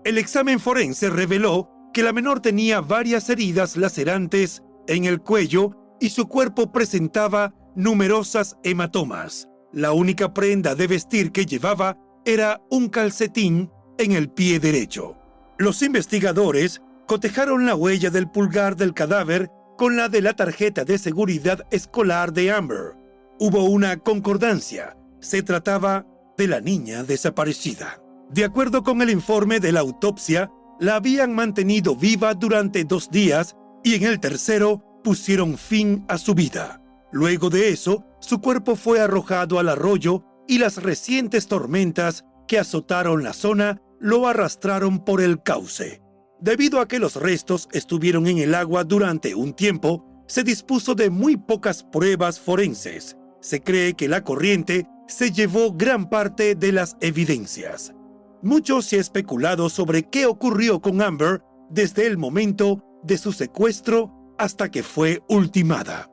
El 0.04 0.18
examen 0.18 0.60
forense 0.60 1.10
reveló 1.10 1.68
que 1.96 2.02
la 2.02 2.12
menor 2.12 2.40
tenía 2.40 2.82
varias 2.82 3.30
heridas 3.30 3.78
lacerantes 3.78 4.62
en 4.86 5.06
el 5.06 5.22
cuello 5.22 5.96
y 5.98 6.10
su 6.10 6.28
cuerpo 6.28 6.70
presentaba 6.70 7.54
numerosas 7.74 8.58
hematomas. 8.64 9.48
La 9.72 9.92
única 9.92 10.34
prenda 10.34 10.74
de 10.74 10.88
vestir 10.88 11.32
que 11.32 11.46
llevaba 11.46 11.96
era 12.26 12.60
un 12.70 12.90
calcetín 12.90 13.70
en 13.96 14.12
el 14.12 14.28
pie 14.28 14.60
derecho. 14.60 15.16
Los 15.56 15.80
investigadores 15.80 16.82
cotejaron 17.06 17.64
la 17.64 17.74
huella 17.74 18.10
del 18.10 18.30
pulgar 18.30 18.76
del 18.76 18.92
cadáver 18.92 19.50
con 19.78 19.96
la 19.96 20.10
de 20.10 20.20
la 20.20 20.34
tarjeta 20.34 20.84
de 20.84 20.98
seguridad 20.98 21.66
escolar 21.70 22.34
de 22.34 22.52
Amber. 22.52 22.92
Hubo 23.40 23.64
una 23.64 23.96
concordancia. 23.96 24.98
Se 25.20 25.42
trataba 25.42 26.04
de 26.36 26.46
la 26.46 26.60
niña 26.60 27.04
desaparecida. 27.04 28.02
De 28.28 28.44
acuerdo 28.44 28.82
con 28.82 29.00
el 29.00 29.08
informe 29.08 29.60
de 29.60 29.72
la 29.72 29.80
autopsia, 29.80 30.50
la 30.78 30.96
habían 30.96 31.34
mantenido 31.34 31.96
viva 31.96 32.34
durante 32.34 32.84
dos 32.84 33.10
días 33.10 33.56
y 33.82 33.94
en 33.94 34.04
el 34.04 34.20
tercero 34.20 34.82
pusieron 35.02 35.56
fin 35.56 36.04
a 36.08 36.18
su 36.18 36.34
vida. 36.34 36.82
Luego 37.12 37.50
de 37.50 37.70
eso, 37.70 38.04
su 38.20 38.40
cuerpo 38.40 38.76
fue 38.76 39.00
arrojado 39.00 39.58
al 39.58 39.68
arroyo 39.68 40.24
y 40.48 40.58
las 40.58 40.82
recientes 40.82 41.46
tormentas 41.46 42.24
que 42.46 42.58
azotaron 42.58 43.22
la 43.22 43.32
zona 43.32 43.80
lo 44.00 44.26
arrastraron 44.26 45.04
por 45.04 45.20
el 45.20 45.42
cauce. 45.42 46.02
Debido 46.40 46.80
a 46.80 46.88
que 46.88 46.98
los 46.98 47.16
restos 47.16 47.68
estuvieron 47.72 48.26
en 48.26 48.38
el 48.38 48.54
agua 48.54 48.84
durante 48.84 49.34
un 49.34 49.54
tiempo, 49.54 50.04
se 50.26 50.42
dispuso 50.42 50.94
de 50.94 51.08
muy 51.08 51.36
pocas 51.36 51.84
pruebas 51.84 52.38
forenses. 52.38 53.16
Se 53.40 53.62
cree 53.62 53.94
que 53.94 54.08
la 54.08 54.22
corriente 54.22 54.86
se 55.08 55.30
llevó 55.30 55.72
gran 55.72 56.10
parte 56.10 56.54
de 56.54 56.72
las 56.72 56.96
evidencias. 57.00 57.94
Mucho 58.42 58.82
se 58.82 58.96
ha 58.96 59.00
especulado 59.00 59.68
sobre 59.68 60.04
qué 60.04 60.26
ocurrió 60.26 60.80
con 60.80 61.02
Amber 61.02 61.42
desde 61.70 62.06
el 62.06 62.18
momento 62.18 62.82
de 63.02 63.18
su 63.18 63.32
secuestro 63.32 64.12
hasta 64.38 64.70
que 64.70 64.82
fue 64.82 65.22
ultimada. 65.28 66.10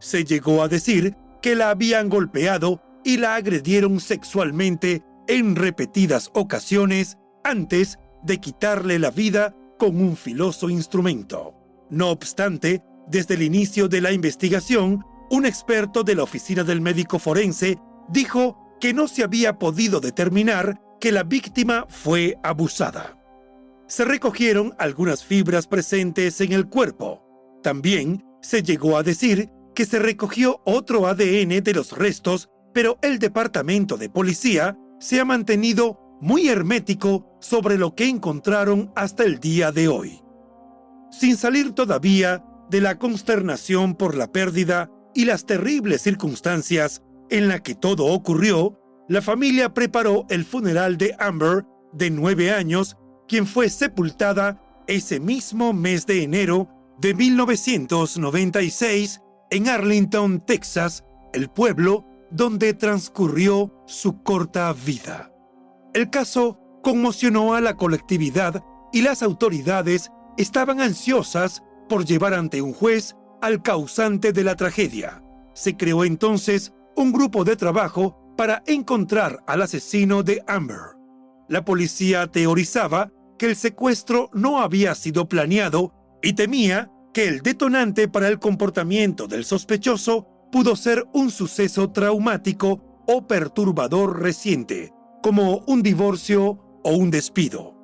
Se 0.00 0.24
llegó 0.24 0.62
a 0.62 0.68
decir 0.68 1.14
que 1.42 1.54
la 1.54 1.70
habían 1.70 2.08
golpeado 2.08 2.80
y 3.04 3.18
la 3.18 3.34
agredieron 3.34 4.00
sexualmente 4.00 5.02
en 5.28 5.56
repetidas 5.56 6.30
ocasiones 6.34 7.18
antes 7.44 7.98
de 8.22 8.38
quitarle 8.38 8.98
la 8.98 9.10
vida 9.10 9.54
con 9.78 10.00
un 10.00 10.16
filoso 10.16 10.68
instrumento. 10.70 11.54
No 11.90 12.10
obstante, 12.10 12.82
desde 13.08 13.34
el 13.34 13.42
inicio 13.42 13.88
de 13.88 14.00
la 14.00 14.12
investigación, 14.12 15.04
un 15.30 15.46
experto 15.46 16.02
de 16.02 16.14
la 16.14 16.22
Oficina 16.22 16.64
del 16.64 16.80
Médico 16.80 17.18
Forense 17.18 17.78
dijo 18.08 18.76
que 18.80 18.92
no 18.92 19.08
se 19.08 19.22
había 19.22 19.58
podido 19.58 20.00
determinar 20.00 20.80
que 21.00 21.12
la 21.12 21.22
víctima 21.22 21.86
fue 21.88 22.36
abusada. 22.42 23.16
Se 23.88 24.04
recogieron 24.04 24.74
algunas 24.78 25.24
fibras 25.24 25.66
presentes 25.66 26.40
en 26.40 26.52
el 26.52 26.68
cuerpo. 26.68 27.24
También 27.62 28.24
se 28.42 28.62
llegó 28.62 28.96
a 28.96 29.02
decir 29.02 29.50
que 29.74 29.86
se 29.86 29.98
recogió 29.98 30.60
otro 30.64 31.06
ADN 31.06 31.62
de 31.62 31.72
los 31.74 31.96
restos, 31.96 32.48
pero 32.72 32.98
el 33.02 33.18
departamento 33.18 33.96
de 33.96 34.10
policía 34.10 34.76
se 35.00 35.18
ha 35.18 35.24
mantenido 35.24 35.98
muy 36.20 36.48
hermético 36.48 37.26
sobre 37.40 37.78
lo 37.78 37.94
que 37.94 38.08
encontraron 38.08 38.92
hasta 38.94 39.24
el 39.24 39.40
día 39.40 39.72
de 39.72 39.88
hoy. 39.88 40.22
Sin 41.10 41.36
salir 41.36 41.72
todavía 41.72 42.44
de 42.68 42.80
la 42.80 42.98
consternación 42.98 43.94
por 43.94 44.16
la 44.16 44.30
pérdida 44.30 44.90
y 45.14 45.24
las 45.24 45.46
terribles 45.46 46.02
circunstancias 46.02 47.02
en 47.30 47.48
la 47.48 47.60
que 47.60 47.74
todo 47.74 48.06
ocurrió, 48.06 48.79
la 49.10 49.20
familia 49.20 49.74
preparó 49.74 50.24
el 50.28 50.44
funeral 50.44 50.96
de 50.96 51.16
Amber, 51.18 51.66
de 51.92 52.10
nueve 52.10 52.52
años, 52.52 52.96
quien 53.26 53.44
fue 53.44 53.68
sepultada 53.68 54.62
ese 54.86 55.18
mismo 55.18 55.72
mes 55.72 56.06
de 56.06 56.22
enero 56.22 56.68
de 57.00 57.14
1996 57.14 59.20
en 59.50 59.68
Arlington, 59.68 60.46
Texas, 60.46 61.02
el 61.32 61.50
pueblo 61.50 62.06
donde 62.30 62.72
transcurrió 62.72 63.74
su 63.84 64.22
corta 64.22 64.72
vida. 64.72 65.32
El 65.92 66.08
caso 66.10 66.60
conmocionó 66.80 67.54
a 67.54 67.60
la 67.60 67.76
colectividad 67.76 68.62
y 68.92 69.02
las 69.02 69.24
autoridades 69.24 70.12
estaban 70.36 70.80
ansiosas 70.80 71.64
por 71.88 72.04
llevar 72.04 72.32
ante 72.32 72.62
un 72.62 72.72
juez 72.72 73.16
al 73.42 73.60
causante 73.60 74.32
de 74.32 74.44
la 74.44 74.54
tragedia. 74.54 75.20
Se 75.52 75.76
creó 75.76 76.04
entonces 76.04 76.72
un 76.94 77.10
grupo 77.10 77.42
de 77.42 77.56
trabajo 77.56 78.19
para 78.40 78.62
encontrar 78.66 79.44
al 79.46 79.60
asesino 79.60 80.22
de 80.22 80.42
Amber. 80.46 80.96
La 81.50 81.62
policía 81.62 82.26
teorizaba 82.26 83.12
que 83.38 83.44
el 83.44 83.54
secuestro 83.54 84.30
no 84.32 84.62
había 84.62 84.94
sido 84.94 85.28
planeado 85.28 85.92
y 86.22 86.32
temía 86.32 86.90
que 87.12 87.28
el 87.28 87.42
detonante 87.42 88.08
para 88.08 88.28
el 88.28 88.38
comportamiento 88.38 89.26
del 89.26 89.44
sospechoso 89.44 90.26
pudo 90.50 90.74
ser 90.74 91.04
un 91.12 91.30
suceso 91.30 91.90
traumático 91.90 93.02
o 93.06 93.26
perturbador 93.26 94.22
reciente, 94.22 94.90
como 95.22 95.58
un 95.66 95.82
divorcio 95.82 96.80
o 96.82 96.94
un 96.96 97.10
despido. 97.10 97.76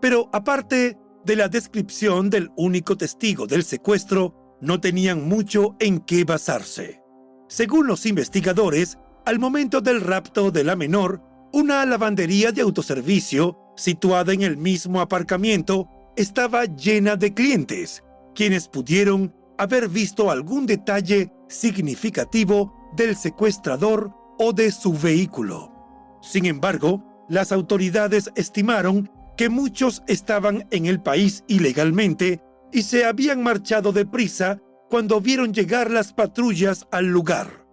Pero 0.00 0.30
aparte 0.32 0.96
de 1.24 1.34
la 1.34 1.48
descripción 1.48 2.30
del 2.30 2.52
único 2.56 2.96
testigo 2.96 3.48
del 3.48 3.64
secuestro, 3.64 4.56
no 4.60 4.80
tenían 4.80 5.26
mucho 5.26 5.74
en 5.80 5.98
qué 5.98 6.22
basarse. 6.22 7.00
Según 7.48 7.88
los 7.88 8.06
investigadores, 8.06 8.96
al 9.24 9.38
momento 9.38 9.80
del 9.80 10.00
rapto 10.00 10.50
de 10.50 10.64
la 10.64 10.76
menor, 10.76 11.22
una 11.52 11.84
lavandería 11.86 12.52
de 12.52 12.62
autoservicio 12.62 13.58
situada 13.76 14.32
en 14.32 14.42
el 14.42 14.56
mismo 14.56 15.00
aparcamiento 15.00 15.88
estaba 16.16 16.64
llena 16.64 17.16
de 17.16 17.32
clientes, 17.32 18.04
quienes 18.34 18.68
pudieron 18.68 19.34
haber 19.56 19.88
visto 19.88 20.30
algún 20.30 20.66
detalle 20.66 21.32
significativo 21.48 22.92
del 22.96 23.16
secuestrador 23.16 24.12
o 24.38 24.52
de 24.52 24.70
su 24.70 24.92
vehículo. 24.92 25.72
Sin 26.20 26.44
embargo, 26.44 27.26
las 27.28 27.52
autoridades 27.52 28.30
estimaron 28.34 29.10
que 29.36 29.48
muchos 29.48 30.02
estaban 30.06 30.66
en 30.70 30.86
el 30.86 31.00
país 31.00 31.44
ilegalmente 31.48 32.40
y 32.72 32.82
se 32.82 33.04
habían 33.04 33.42
marchado 33.42 33.92
deprisa 33.92 34.60
cuando 34.90 35.20
vieron 35.20 35.54
llegar 35.54 35.90
las 35.90 36.12
patrullas 36.12 36.86
al 36.90 37.06
lugar. 37.06 37.63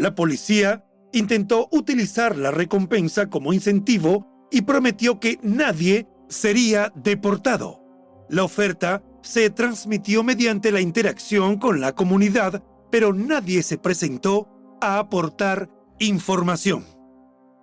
La 0.00 0.14
policía 0.14 0.82
intentó 1.12 1.68
utilizar 1.72 2.38
la 2.38 2.50
recompensa 2.50 3.28
como 3.28 3.52
incentivo 3.52 4.48
y 4.50 4.62
prometió 4.62 5.20
que 5.20 5.38
nadie 5.42 6.08
sería 6.26 6.90
deportado. 6.96 7.84
La 8.30 8.44
oferta 8.44 9.02
se 9.20 9.50
transmitió 9.50 10.24
mediante 10.24 10.72
la 10.72 10.80
interacción 10.80 11.58
con 11.58 11.82
la 11.82 11.94
comunidad, 11.94 12.64
pero 12.90 13.12
nadie 13.12 13.62
se 13.62 13.76
presentó 13.76 14.48
a 14.80 15.00
aportar 15.00 15.68
información. 15.98 16.86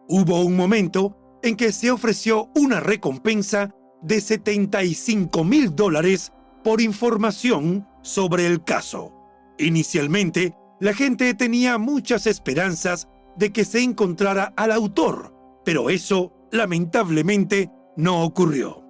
Hubo 0.08 0.42
un 0.44 0.56
momento 0.56 1.18
en 1.42 1.56
que 1.56 1.72
se 1.72 1.90
ofreció 1.90 2.52
una 2.56 2.80
recompensa 2.80 3.74
de 4.04 4.22
75 4.22 5.44
mil 5.44 5.76
dólares 5.76 6.32
por 6.64 6.82
información 6.82 7.88
sobre 8.04 8.46
el 8.46 8.64
caso. 8.64 9.12
Inicialmente, 9.58 10.54
la 10.80 10.94
gente 10.94 11.34
tenía 11.34 11.78
muchas 11.78 12.28
esperanzas 12.28 13.08
de 13.36 13.52
que 13.52 13.66
se 13.66 13.82
encontrara 13.82 14.54
al 14.56 14.72
autor, 14.72 15.34
pero 15.66 15.90
eso 15.90 16.34
lamentablemente 16.52 17.72
no 17.96 18.24
ocurrió. 18.24 18.84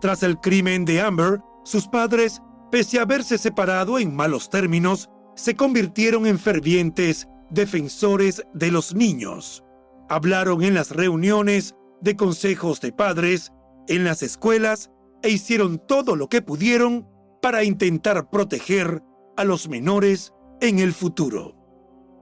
Tras 0.00 0.22
el 0.22 0.38
crimen 0.38 0.84
de 0.84 1.00
Amber, 1.00 1.40
sus 1.64 1.88
padres, 1.88 2.40
pese 2.70 2.98
a 2.98 3.02
haberse 3.02 3.36
separado 3.38 3.98
en 3.98 4.14
malos 4.14 4.48
términos, 4.48 5.10
se 5.34 5.56
convirtieron 5.56 6.26
en 6.26 6.38
fervientes 6.38 7.28
defensores 7.50 8.42
de 8.54 8.70
los 8.70 8.94
niños. 8.94 9.64
Hablaron 10.08 10.62
en 10.62 10.74
las 10.74 10.90
reuniones 10.90 11.74
de 12.00 12.16
consejos 12.16 12.80
de 12.80 12.92
padres, 12.92 13.52
en 13.88 14.04
las 14.04 14.22
escuelas 14.22 14.90
e 15.22 15.30
hicieron 15.30 15.78
todo 15.78 16.14
lo 16.14 16.28
que 16.28 16.42
pudieron 16.42 17.08
para 17.42 17.64
intentar 17.64 18.30
proteger 18.30 19.02
a 19.36 19.44
los 19.44 19.68
menores 19.68 20.32
en 20.60 20.78
el 20.78 20.92
futuro. 20.92 21.54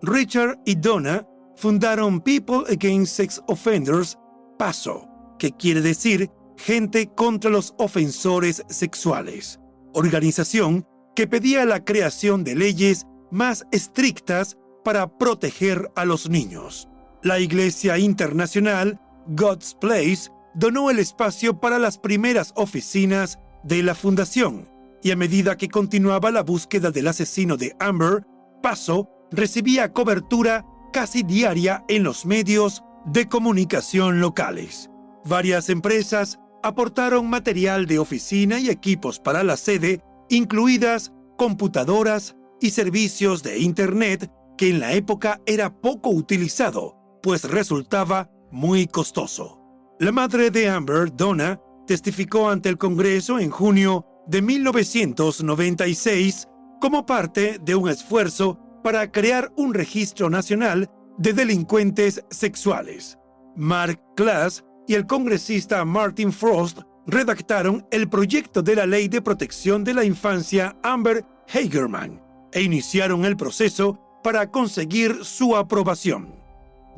Richard 0.03 0.61
y 0.65 0.75
Donna 0.75 1.27
fundaron 1.57 2.21
People 2.21 2.65
Against 2.71 3.17
Sex 3.17 3.43
Offenders, 3.49 4.19
PASO, 4.59 5.09
que 5.39 5.53
quiere 5.53 5.81
decir 5.81 6.31
Gente 6.59 7.09
contra 7.15 7.51
los 7.51 7.75
Ofensores 7.77 8.63
Sexuales, 8.69 9.61
organización 9.93 10.87
que 11.15 11.27
pedía 11.27 11.67
la 11.67 11.85
creación 11.85 12.45
de 12.45 12.55
leyes 12.55 13.07
más 13.31 13.67
estrictas 13.73 14.57
para 14.83 15.19
proteger 15.19 15.91
a 15.97 16.05
los 16.05 16.31
niños. 16.31 16.89
La 17.23 17.41
Iglesia 17.41 17.99
Internacional 17.99 19.01
God's 19.27 19.77
Place 19.81 20.31
donó 20.55 20.91
el 20.91 20.99
espacio 20.99 21.61
para 21.61 21.79
las 21.79 21.99
primeras 21.99 22.53
oficinas 22.57 23.39
de 23.65 23.83
la 23.83 23.95
fundación 23.95 24.76
y 25.03 25.11
a 25.11 25.17
medida 25.17 25.57
que 25.57 25.69
continuaba 25.69 26.31
la 26.31 26.43
búsqueda 26.43 26.91
del 26.91 27.09
asesino 27.09 27.57
de 27.57 27.77
Amber, 27.79 28.25
Paso 28.63 29.09
recibía 29.31 29.93
cobertura 29.93 30.65
casi 30.93 31.23
diaria 31.23 31.85
en 31.89 32.03
los 32.03 32.27
medios 32.27 32.83
de 33.05 33.29
comunicación 33.29 34.21
locales. 34.21 34.91
Varias 35.25 35.69
empresas 35.69 36.39
aportaron 36.63 37.29
material 37.29 37.87
de 37.87 37.99
oficina 37.99 38.59
y 38.59 38.71
equipos 38.71 39.21
para 39.21 39.45
la 39.45 39.57
sede, 39.57 40.01
incluidas 40.29 41.13
computadoras 41.37 42.35
y 42.61 42.71
servicios 42.71 43.43
de 43.43 43.59
Internet 43.59 44.31
que 44.57 44.71
en 44.71 44.81
la 44.81 44.95
época 44.95 45.41
era 45.47 45.75
poco 45.81 46.11
utilizado, 46.11 46.97
pues 47.23 47.45
resultaba 47.45 48.31
muy 48.51 48.87
costoso. 48.87 49.61
La 50.01 50.13
madre 50.13 50.51
de 50.51 50.69
Amber, 50.69 51.15
Donna, 51.15 51.61
testificó 51.87 52.49
ante 52.49 52.69
el 52.69 52.79
Congreso 52.79 53.39
en 53.39 53.51
junio 53.51 54.07
de 54.27 54.43
1996 54.43 56.49
como 56.81 57.07
parte 57.07 57.59
de 57.63 57.75
un 57.75 57.89
esfuerzo 57.89 58.59
para 58.83 59.11
crear 59.11 59.53
un 59.57 59.75
registro 59.75 60.31
nacional 60.31 60.91
de 61.19 61.33
delincuentes 61.33 62.25
sexuales. 62.31 63.19
Mark 63.57 64.01
Klass 64.17 64.65
y 64.87 64.95
el 64.95 65.07
congresista 65.07 65.85
Martin 65.85 66.33
Frost 66.33 66.81
redactaron 67.07 67.87
el 67.91 68.09
proyecto 68.09 68.63
de 68.63 68.77
la 68.77 68.87
Ley 68.87 69.09
de 69.09 69.23
Protección 69.23 69.85
de 69.85 69.95
la 69.95 70.05
Infancia 70.05 70.77
Amber 70.83 71.25
Hagerman 71.53 72.21
e 72.53 72.63
iniciaron 72.63 73.25
el 73.25 73.37
proceso 73.37 73.99
para 74.23 74.51
conseguir 74.51 75.25
su 75.25 75.57
aprobación. 75.57 76.35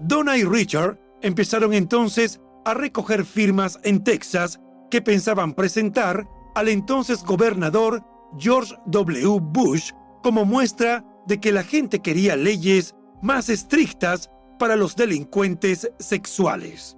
Donna 0.01 0.37
y 0.37 0.45
Richard 0.45 0.99
empezaron 1.23 1.75
entonces 1.75 2.41
a 2.65 2.75
recoger 2.75 3.25
firmas 3.25 3.79
en 3.83 4.03
Texas 4.03 4.61
que 4.91 5.03
pensaban 5.03 5.55
presentar 5.55 6.27
al 6.59 6.69
entonces 6.69 7.25
gobernador 7.25 8.05
George 8.37 8.75
W. 8.87 9.39
Bush 9.41 9.93
como 10.25 10.45
muestra 10.45 11.05
de 11.27 11.39
que 11.39 11.53
la 11.53 11.63
gente 11.63 12.01
quería 12.01 12.35
leyes 12.35 12.97
más 13.23 13.49
estrictas 13.49 14.29
para 14.59 14.75
los 14.75 14.97
delincuentes 14.97 15.89
sexuales. 16.01 16.97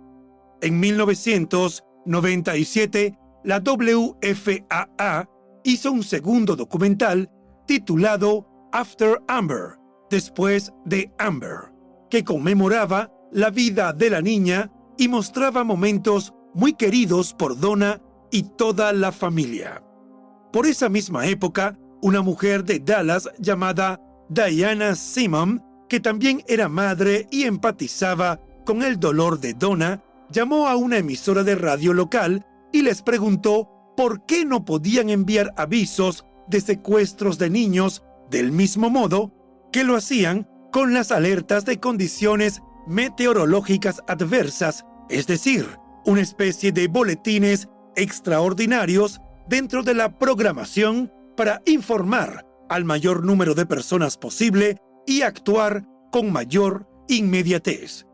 En 0.62 0.80
1997, 0.80 3.18
la 3.44 3.58
WFAA 3.58 5.28
hizo 5.64 5.92
un 5.92 6.04
segundo 6.04 6.56
documental 6.56 7.30
titulado 7.66 8.46
After 8.72 9.20
Amber, 9.28 9.76
después 10.08 10.72
de 10.86 11.12
Amber, 11.18 11.74
que 12.08 12.24
conmemoraba 12.24 13.12
la 13.30 13.50
vida 13.50 13.92
de 13.92 14.08
la 14.08 14.22
niña 14.22 14.72
y 14.96 15.08
mostraba 15.08 15.64
momentos 15.64 16.32
muy 16.54 16.72
queridos 16.72 17.34
por 17.34 17.60
Donna 17.60 18.00
y 18.30 18.42
toda 18.42 18.92
la 18.92 19.12
familia. 19.12 19.82
Por 20.52 20.66
esa 20.66 20.88
misma 20.88 21.26
época, 21.26 21.78
una 22.02 22.22
mujer 22.22 22.64
de 22.64 22.80
Dallas 22.80 23.28
llamada 23.38 24.00
Diana 24.28 24.94
Simon, 24.94 25.62
que 25.88 26.00
también 26.00 26.42
era 26.46 26.68
madre 26.68 27.26
y 27.30 27.44
empatizaba 27.44 28.40
con 28.64 28.82
el 28.82 28.98
dolor 28.98 29.40
de 29.40 29.54
Donna, 29.54 30.02
llamó 30.30 30.68
a 30.68 30.76
una 30.76 30.98
emisora 30.98 31.42
de 31.42 31.56
radio 31.56 31.92
local 31.92 32.46
y 32.72 32.82
les 32.82 33.02
preguntó 33.02 33.68
por 33.96 34.24
qué 34.26 34.44
no 34.44 34.64
podían 34.64 35.10
enviar 35.10 35.52
avisos 35.56 36.24
de 36.48 36.60
secuestros 36.60 37.38
de 37.38 37.50
niños 37.50 38.02
del 38.30 38.52
mismo 38.52 38.90
modo 38.90 39.32
que 39.72 39.84
lo 39.84 39.96
hacían 39.96 40.48
con 40.72 40.94
las 40.94 41.10
alertas 41.10 41.64
de 41.64 41.80
condiciones 41.80 42.62
meteorológicas 42.86 44.02
adversas, 44.06 44.84
es 45.08 45.26
decir, 45.26 45.66
una 46.06 46.20
especie 46.20 46.72
de 46.72 46.88
boletines 46.88 47.68
extraordinarios 47.96 49.20
dentro 49.48 49.82
de 49.82 49.94
la 49.94 50.18
programación 50.18 51.12
para 51.36 51.62
informar 51.66 52.46
al 52.68 52.84
mayor 52.84 53.24
número 53.24 53.54
de 53.54 53.66
personas 53.66 54.16
posible 54.16 54.78
y 55.06 55.22
actuar 55.22 55.84
con 56.12 56.32
mayor 56.32 56.86
inmediatez. 57.08 58.06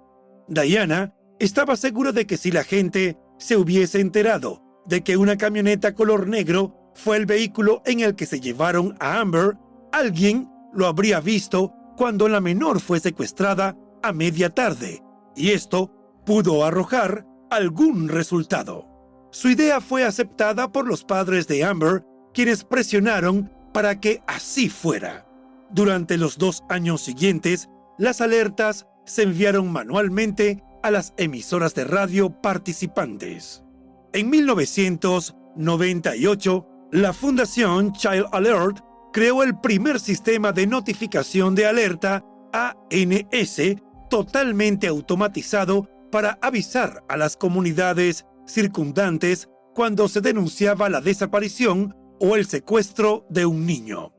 Diana 0.48 1.14
estaba 1.38 1.76
segura 1.76 2.12
de 2.12 2.26
que 2.26 2.36
si 2.36 2.50
la 2.50 2.64
gente 2.64 3.18
se 3.38 3.56
hubiese 3.56 4.00
enterado 4.00 4.62
de 4.86 5.02
que 5.02 5.16
una 5.16 5.36
camioneta 5.36 5.94
color 5.94 6.28
negro 6.28 6.92
fue 6.94 7.16
el 7.16 7.26
vehículo 7.26 7.82
en 7.84 8.00
el 8.00 8.14
que 8.14 8.26
se 8.26 8.40
llevaron 8.40 8.96
a 9.00 9.20
Amber, 9.20 9.58
alguien 9.92 10.48
lo 10.72 10.86
habría 10.86 11.20
visto 11.20 11.74
cuando 11.96 12.28
la 12.28 12.40
menor 12.40 12.80
fue 12.80 13.00
secuestrada 13.00 13.76
a 14.02 14.12
media 14.12 14.50
tarde, 14.50 15.02
y 15.34 15.50
esto 15.50 15.90
pudo 16.24 16.64
arrojar 16.64 17.26
algún 17.50 18.08
resultado. 18.08 18.95
Su 19.30 19.48
idea 19.48 19.80
fue 19.80 20.04
aceptada 20.04 20.72
por 20.72 20.86
los 20.86 21.04
padres 21.04 21.46
de 21.46 21.64
Amber, 21.64 22.04
quienes 22.32 22.64
presionaron 22.64 23.50
para 23.72 24.00
que 24.00 24.22
así 24.26 24.68
fuera. 24.68 25.26
Durante 25.70 26.16
los 26.16 26.38
dos 26.38 26.64
años 26.68 27.02
siguientes, 27.02 27.68
las 27.98 28.20
alertas 28.20 28.86
se 29.04 29.22
enviaron 29.22 29.72
manualmente 29.72 30.62
a 30.82 30.90
las 30.90 31.14
emisoras 31.16 31.74
de 31.74 31.84
radio 31.84 32.30
participantes. 32.30 33.62
En 34.12 34.28
1998, 34.30 36.66
la 36.92 37.12
Fundación 37.12 37.92
Child 37.92 38.26
Alert 38.32 38.78
creó 39.12 39.42
el 39.42 39.58
primer 39.58 39.98
sistema 39.98 40.52
de 40.52 40.66
notificación 40.66 41.54
de 41.54 41.66
alerta 41.66 42.24
ANS 42.52 43.60
totalmente 44.08 44.86
automatizado 44.86 45.88
para 46.10 46.38
avisar 46.40 47.04
a 47.08 47.16
las 47.16 47.36
comunidades 47.36 48.24
circundantes 48.46 49.48
cuando 49.74 50.08
se 50.08 50.20
denunciaba 50.20 50.88
la 50.88 51.00
desaparición 51.00 51.94
o 52.20 52.36
el 52.36 52.46
secuestro 52.46 53.26
de 53.28 53.46
un 53.46 53.66
niño. 53.66 54.14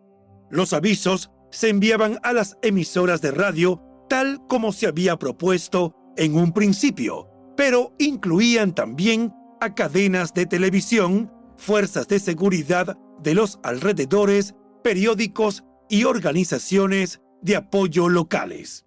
Los 0.50 0.74
avisos 0.74 1.32
se 1.52 1.70
enviaban 1.70 2.20
a 2.24 2.34
las 2.34 2.58
emisoras 2.62 3.22
de 3.22 3.32
radio 3.32 3.82
tal 4.10 4.46
como 4.48 4.72
se 4.72 4.88
había 4.88 5.18
propuesto 5.18 5.94
en 6.16 6.36
un 6.36 6.54
principio, 6.54 7.28
pero 7.56 7.94
incluían 7.98 8.74
también 8.74 9.34
a 9.60 9.74
cadenas 9.74 10.34
de 10.34 10.46
televisión, 10.46 11.32
fuerzas 11.58 12.08
de 12.08 12.20
seguridad 12.20 12.98
de 13.22 13.34
los 13.34 13.60
alrededores, 13.64 14.56
periódicos 14.84 15.64
y 15.90 16.04
organizaciones 16.04 17.22
de 17.42 17.56
apoyo 17.56 18.10
locales. 18.10 18.86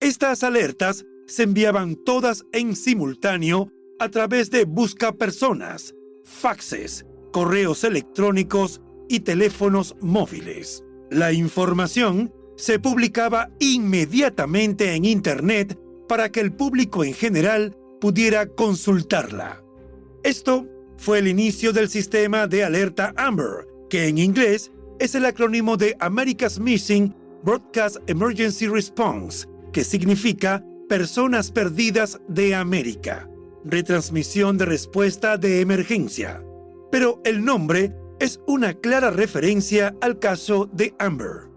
Estas 0.00 0.42
alertas 0.42 1.04
se 1.26 1.42
enviaban 1.42 1.96
todas 2.04 2.44
en 2.52 2.74
simultáneo 2.74 3.70
a 3.98 4.08
través 4.08 4.50
de 4.50 4.64
busca 4.64 5.12
personas, 5.12 5.94
faxes, 6.24 7.06
correos 7.32 7.84
electrónicos 7.84 8.80
y 9.08 9.20
teléfonos 9.20 9.96
móviles. 10.00 10.84
La 11.10 11.32
información 11.32 12.32
se 12.56 12.78
publicaba 12.78 13.50
inmediatamente 13.60 14.94
en 14.94 15.04
Internet 15.04 15.78
para 16.08 16.30
que 16.30 16.40
el 16.40 16.52
público 16.52 17.04
en 17.04 17.14
general 17.14 17.76
pudiera 18.00 18.46
consultarla. 18.46 19.62
Esto 20.22 20.66
fue 20.96 21.20
el 21.20 21.28
inicio 21.28 21.72
del 21.72 21.88
sistema 21.88 22.46
de 22.46 22.64
alerta 22.64 23.14
Amber, 23.16 23.66
que 23.88 24.08
en 24.08 24.18
inglés 24.18 24.72
es 24.98 25.14
el 25.14 25.24
acrónimo 25.24 25.76
de 25.76 25.96
America's 26.00 26.58
Missing 26.58 27.14
Broadcast 27.44 27.98
Emergency 28.08 28.66
Response, 28.66 29.46
que 29.72 29.84
significa 29.84 30.64
Personas 30.88 31.52
Perdidas 31.52 32.20
de 32.28 32.54
América, 32.54 33.28
retransmisión 33.64 34.58
de 34.58 34.64
respuesta 34.64 35.36
de 35.36 35.60
emergencia. 35.60 36.42
Pero 36.90 37.20
el 37.24 37.44
nombre 37.44 37.94
es 38.20 38.40
una 38.46 38.74
clara 38.74 39.10
referencia 39.10 39.94
al 40.00 40.18
caso 40.18 40.68
de 40.72 40.94
Amber. 40.98 41.48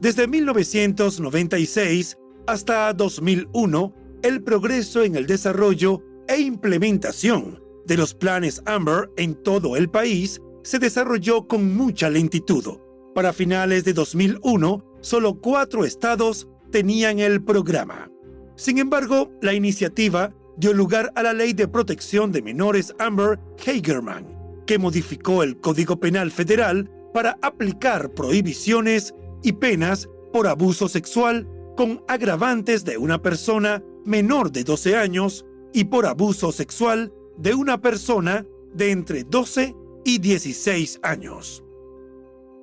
Desde 0.00 0.26
1996 0.26 2.16
hasta 2.46 2.92
2001, 2.92 3.94
el 4.22 4.42
progreso 4.42 5.02
en 5.02 5.16
el 5.16 5.26
desarrollo 5.26 6.02
e 6.28 6.40
implementación 6.40 7.62
de 7.86 7.96
los 7.96 8.14
planes 8.14 8.62
Amber 8.66 9.10
en 9.16 9.34
todo 9.34 9.76
el 9.76 9.88
país 9.88 10.40
se 10.62 10.78
desarrolló 10.78 11.46
con 11.46 11.76
mucha 11.76 12.10
lentitud. 12.10 12.78
Para 13.14 13.32
finales 13.32 13.84
de 13.84 13.92
2001, 13.92 14.84
solo 15.00 15.40
cuatro 15.40 15.84
estados 15.84 16.48
tenían 16.70 17.20
el 17.20 17.42
programa. 17.42 18.10
Sin 18.56 18.78
embargo, 18.78 19.30
la 19.40 19.54
iniciativa 19.54 20.34
dio 20.56 20.72
lugar 20.72 21.12
a 21.14 21.22
la 21.22 21.32
Ley 21.32 21.52
de 21.52 21.68
Protección 21.68 22.32
de 22.32 22.42
Menores 22.42 22.94
Amber 22.98 23.38
Hagerman, 23.64 24.26
que 24.66 24.78
modificó 24.78 25.42
el 25.42 25.58
Código 25.58 26.00
Penal 26.00 26.30
Federal 26.30 26.90
para 27.12 27.38
aplicar 27.42 28.10
prohibiciones 28.14 29.14
y 29.42 29.52
penas 29.52 30.08
por 30.32 30.46
abuso 30.46 30.88
sexual 30.88 31.48
con 31.76 32.02
agravantes 32.08 32.84
de 32.84 32.96
una 32.98 33.20
persona 33.20 33.82
menor 34.04 34.50
de 34.50 34.64
12 34.64 34.96
años 34.96 35.44
y 35.72 35.84
por 35.84 36.06
abuso 36.06 36.52
sexual 36.52 37.12
de 37.36 37.54
una 37.54 37.80
persona 37.80 38.46
de 38.72 38.90
entre 38.90 39.24
12 39.24 39.74
y 40.04 40.18
16 40.18 41.00
años. 41.02 41.62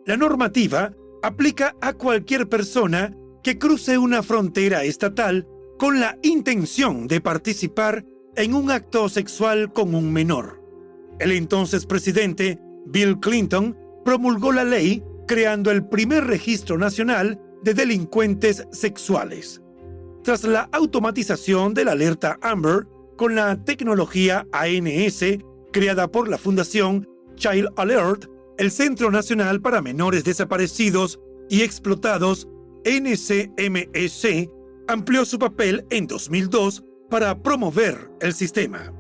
La 0.06 0.18
normativa 0.18 0.94
aplica 1.22 1.76
a 1.80 1.94
cualquier 1.94 2.50
persona 2.50 3.16
que 3.44 3.58
cruce 3.58 3.98
una 3.98 4.24
frontera 4.24 4.84
estatal 4.84 5.48
con 5.78 6.00
la 6.00 6.18
intención 6.22 7.08
de 7.08 7.22
participar 7.22 8.06
en 8.36 8.54
un 8.54 8.72
acto 8.72 9.10
sexual 9.10 9.72
con 9.74 9.94
un 9.96 10.12
menor. 10.12 10.62
El 11.20 11.32
entonces 11.32 11.86
presidente, 11.86 12.60
Bill 12.86 13.20
Clinton, 13.20 13.78
promulgó 14.04 14.52
la 14.52 14.64
ley 14.64 15.04
creando 15.28 15.72
el 15.72 15.86
primer 15.88 16.26
registro 16.26 16.78
nacional 16.78 17.40
de 17.64 17.74
delincuentes 17.74 18.68
sexuales. 18.72 19.60
tras 20.24 20.46
la 20.46 20.70
automatización 20.72 21.74
de 21.74 21.84
la 21.84 21.92
alerta 21.92 22.40
Amber 22.42 22.88
con 23.18 23.36
la 23.36 23.62
tecnología 23.66 24.48
ANS 24.54 25.22
creada 25.74 26.08
por 26.08 26.30
la 26.30 26.38
Fundación 26.38 27.10
Child 27.36 27.68
Alert, 27.76 28.30
el 28.58 28.72
Centro 28.72 29.12
Nacional 29.12 29.60
para 29.60 29.82
Menores 29.82 30.24
Desaparecidos 30.24 31.20
y 31.50 31.64
Explotados, 31.64 32.48
NCMEC, 32.86 34.50
amplió 34.88 35.26
su 35.26 35.40
papel 35.40 35.86
en 35.90 36.08
2002 36.08 36.84
para 37.10 37.42
promover 37.42 38.12
el 38.22 38.34
sistema. 38.34 38.94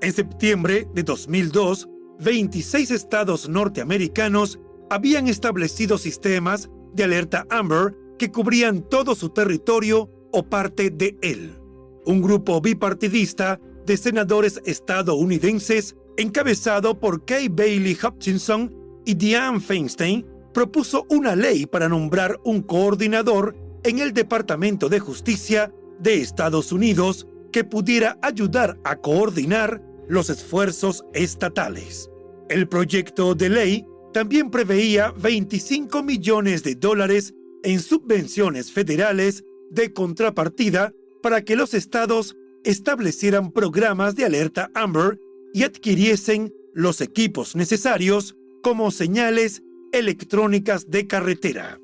En 0.00 0.12
septiembre 0.12 0.86
de 0.94 1.02
2002, 1.02 1.88
26 2.20 2.90
estados 2.90 3.48
norteamericanos 3.48 4.58
habían 4.90 5.28
establecido 5.28 5.98
sistemas 5.98 6.70
de 6.94 7.04
alerta 7.04 7.46
Amber 7.50 7.96
que 8.18 8.30
cubrían 8.30 8.82
todo 8.82 9.14
su 9.14 9.30
territorio 9.30 10.10
o 10.32 10.42
parte 10.42 10.90
de 10.90 11.16
él. 11.22 11.58
Un 12.06 12.22
grupo 12.22 12.60
bipartidista 12.60 13.60
de 13.86 13.96
senadores 13.96 14.60
estadounidenses, 14.64 15.96
encabezado 16.16 16.98
por 16.98 17.24
Kay 17.24 17.48
Bailey 17.48 17.96
Hutchinson 18.02 18.74
y 19.04 19.14
Dianne 19.14 19.60
Feinstein, 19.60 20.26
propuso 20.52 21.06
una 21.10 21.36
ley 21.36 21.66
para 21.66 21.88
nombrar 21.88 22.38
un 22.44 22.62
coordinador 22.62 23.56
en 23.84 23.98
el 23.98 24.12
Departamento 24.12 24.88
de 24.88 25.00
Justicia 25.00 25.72
de 25.98 26.20
Estados 26.20 26.72
Unidos 26.72 27.26
que 27.52 27.64
pudiera 27.64 28.18
ayudar 28.22 28.78
a 28.84 28.96
coordinar 28.96 29.82
los 30.08 30.30
esfuerzos 30.30 31.04
estatales. 31.12 32.10
El 32.48 32.68
proyecto 32.68 33.34
de 33.34 33.48
ley 33.48 33.86
también 34.12 34.50
preveía 34.50 35.12
25 35.12 36.02
millones 36.02 36.62
de 36.62 36.74
dólares 36.74 37.34
en 37.62 37.80
subvenciones 37.80 38.72
federales 38.72 39.44
de 39.70 39.92
contrapartida 39.92 40.92
para 41.22 41.42
que 41.42 41.56
los 41.56 41.74
estados 41.74 42.36
establecieran 42.64 43.52
programas 43.52 44.14
de 44.14 44.24
alerta 44.24 44.70
Amber 44.74 45.18
y 45.52 45.64
adquiriesen 45.64 46.52
los 46.74 47.00
equipos 47.00 47.56
necesarios 47.56 48.36
como 48.62 48.90
señales 48.90 49.62
electrónicas 49.92 50.90
de 50.90 51.06
carretera. 51.06 51.80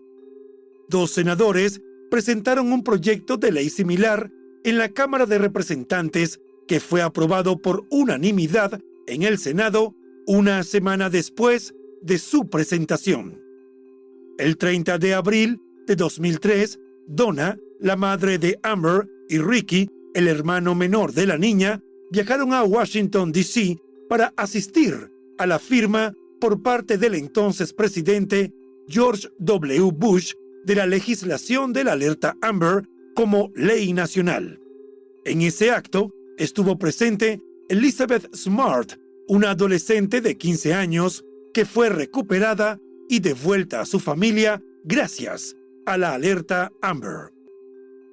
Dos 0.88 1.12
senadores 1.12 1.80
presentaron 2.10 2.72
un 2.72 2.84
proyecto 2.84 3.36
de 3.36 3.52
ley 3.52 3.70
similar 3.70 4.30
en 4.64 4.78
la 4.78 4.88
Cámara 4.88 5.26
de 5.26 5.38
Representantes 5.38 6.40
que 6.66 6.80
fue 6.80 7.02
aprobado 7.02 7.60
por 7.60 7.86
unanimidad 7.90 8.80
en 9.06 9.22
el 9.22 9.38
Senado 9.38 9.94
una 10.26 10.62
semana 10.62 11.10
después 11.10 11.74
de 12.02 12.18
su 12.18 12.48
presentación. 12.48 13.40
El 14.38 14.56
30 14.56 14.98
de 14.98 15.14
abril 15.14 15.60
de 15.86 15.96
2003, 15.96 16.78
Donna, 17.06 17.58
la 17.78 17.96
madre 17.96 18.38
de 18.38 18.58
Amber, 18.62 19.08
y 19.28 19.38
Ricky, 19.38 19.88
el 20.14 20.28
hermano 20.28 20.74
menor 20.74 21.12
de 21.12 21.26
la 21.26 21.38
niña, 21.38 21.80
viajaron 22.10 22.52
a 22.52 22.62
Washington, 22.62 23.32
D.C. 23.32 23.78
para 24.08 24.32
asistir 24.36 25.10
a 25.38 25.46
la 25.46 25.58
firma 25.58 26.12
por 26.40 26.62
parte 26.62 26.98
del 26.98 27.14
entonces 27.14 27.72
presidente 27.72 28.52
George 28.86 29.28
W. 29.38 29.90
Bush 29.92 30.34
de 30.64 30.74
la 30.74 30.86
legislación 30.86 31.72
de 31.72 31.84
la 31.84 31.92
alerta 31.92 32.36
Amber 32.40 32.88
como 33.14 33.52
ley 33.54 33.92
nacional. 33.92 34.60
En 35.24 35.42
ese 35.42 35.70
acto 35.70 36.10
estuvo 36.36 36.78
presente 36.78 37.40
Elizabeth 37.68 38.34
Smart, 38.34 38.94
una 39.28 39.50
adolescente 39.50 40.20
de 40.20 40.36
15 40.36 40.74
años 40.74 41.24
que 41.52 41.64
fue 41.64 41.88
recuperada 41.88 42.78
y 43.08 43.20
devuelta 43.20 43.80
a 43.80 43.86
su 43.86 44.00
familia 44.00 44.62
gracias 44.84 45.56
a 45.86 45.96
la 45.96 46.14
alerta 46.14 46.72
Amber. 46.82 47.32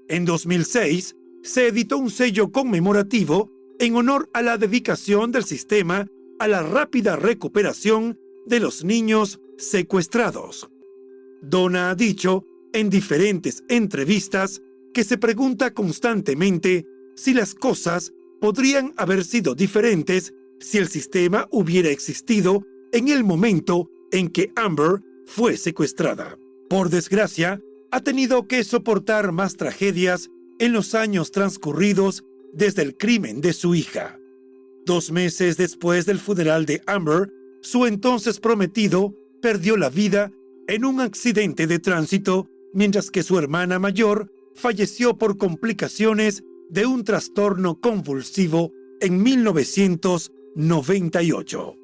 En 0.07 0.25
2006, 0.25 1.15
se 1.43 1.67
editó 1.67 1.97
un 1.97 2.11
sello 2.11 2.51
conmemorativo 2.51 3.51
en 3.79 3.95
honor 3.95 4.29
a 4.33 4.41
la 4.41 4.57
dedicación 4.57 5.31
del 5.31 5.43
sistema 5.43 6.07
a 6.39 6.47
la 6.47 6.63
rápida 6.63 7.15
recuperación 7.15 8.19
de 8.47 8.59
los 8.59 8.83
niños 8.83 9.39
secuestrados. 9.57 10.70
Donna 11.41 11.89
ha 11.89 11.95
dicho 11.95 12.45
en 12.73 12.89
diferentes 12.89 13.63
entrevistas 13.67 14.61
que 14.93 15.03
se 15.03 15.17
pregunta 15.17 15.73
constantemente 15.73 16.85
si 17.15 17.33
las 17.33 17.55
cosas 17.55 18.13
podrían 18.39 18.93
haber 18.97 19.23
sido 19.23 19.55
diferentes 19.55 20.33
si 20.59 20.77
el 20.77 20.87
sistema 20.87 21.47
hubiera 21.51 21.89
existido 21.89 22.63
en 22.91 23.07
el 23.07 23.23
momento 23.23 23.89
en 24.11 24.29
que 24.29 24.51
Amber 24.55 25.01
fue 25.25 25.57
secuestrada. 25.57 26.37
Por 26.69 26.89
desgracia, 26.89 27.59
ha 27.91 28.01
tenido 28.01 28.47
que 28.47 28.63
soportar 28.63 29.31
más 29.31 29.57
tragedias 29.57 30.29
en 30.59 30.73
los 30.73 30.93
años 30.95 31.31
transcurridos 31.31 32.23
desde 32.53 32.83
el 32.83 32.95
crimen 32.95 33.41
de 33.41 33.53
su 33.53 33.75
hija. 33.75 34.19
Dos 34.85 35.11
meses 35.11 35.57
después 35.57 36.05
del 36.05 36.19
funeral 36.19 36.65
de 36.65 36.81
Amber, 36.85 37.29
su 37.61 37.85
entonces 37.85 38.39
prometido 38.39 39.13
perdió 39.41 39.77
la 39.77 39.89
vida 39.89 40.31
en 40.67 40.85
un 40.85 40.99
accidente 40.99 41.67
de 41.67 41.77
tránsito, 41.79 42.47
mientras 42.73 43.11
que 43.11 43.21
su 43.23 43.37
hermana 43.37 43.77
mayor 43.79 44.31
falleció 44.55 45.17
por 45.17 45.37
complicaciones 45.37 46.43
de 46.69 46.85
un 46.85 47.03
trastorno 47.03 47.79
convulsivo 47.79 48.71
en 48.99 49.21
1998. 49.21 51.75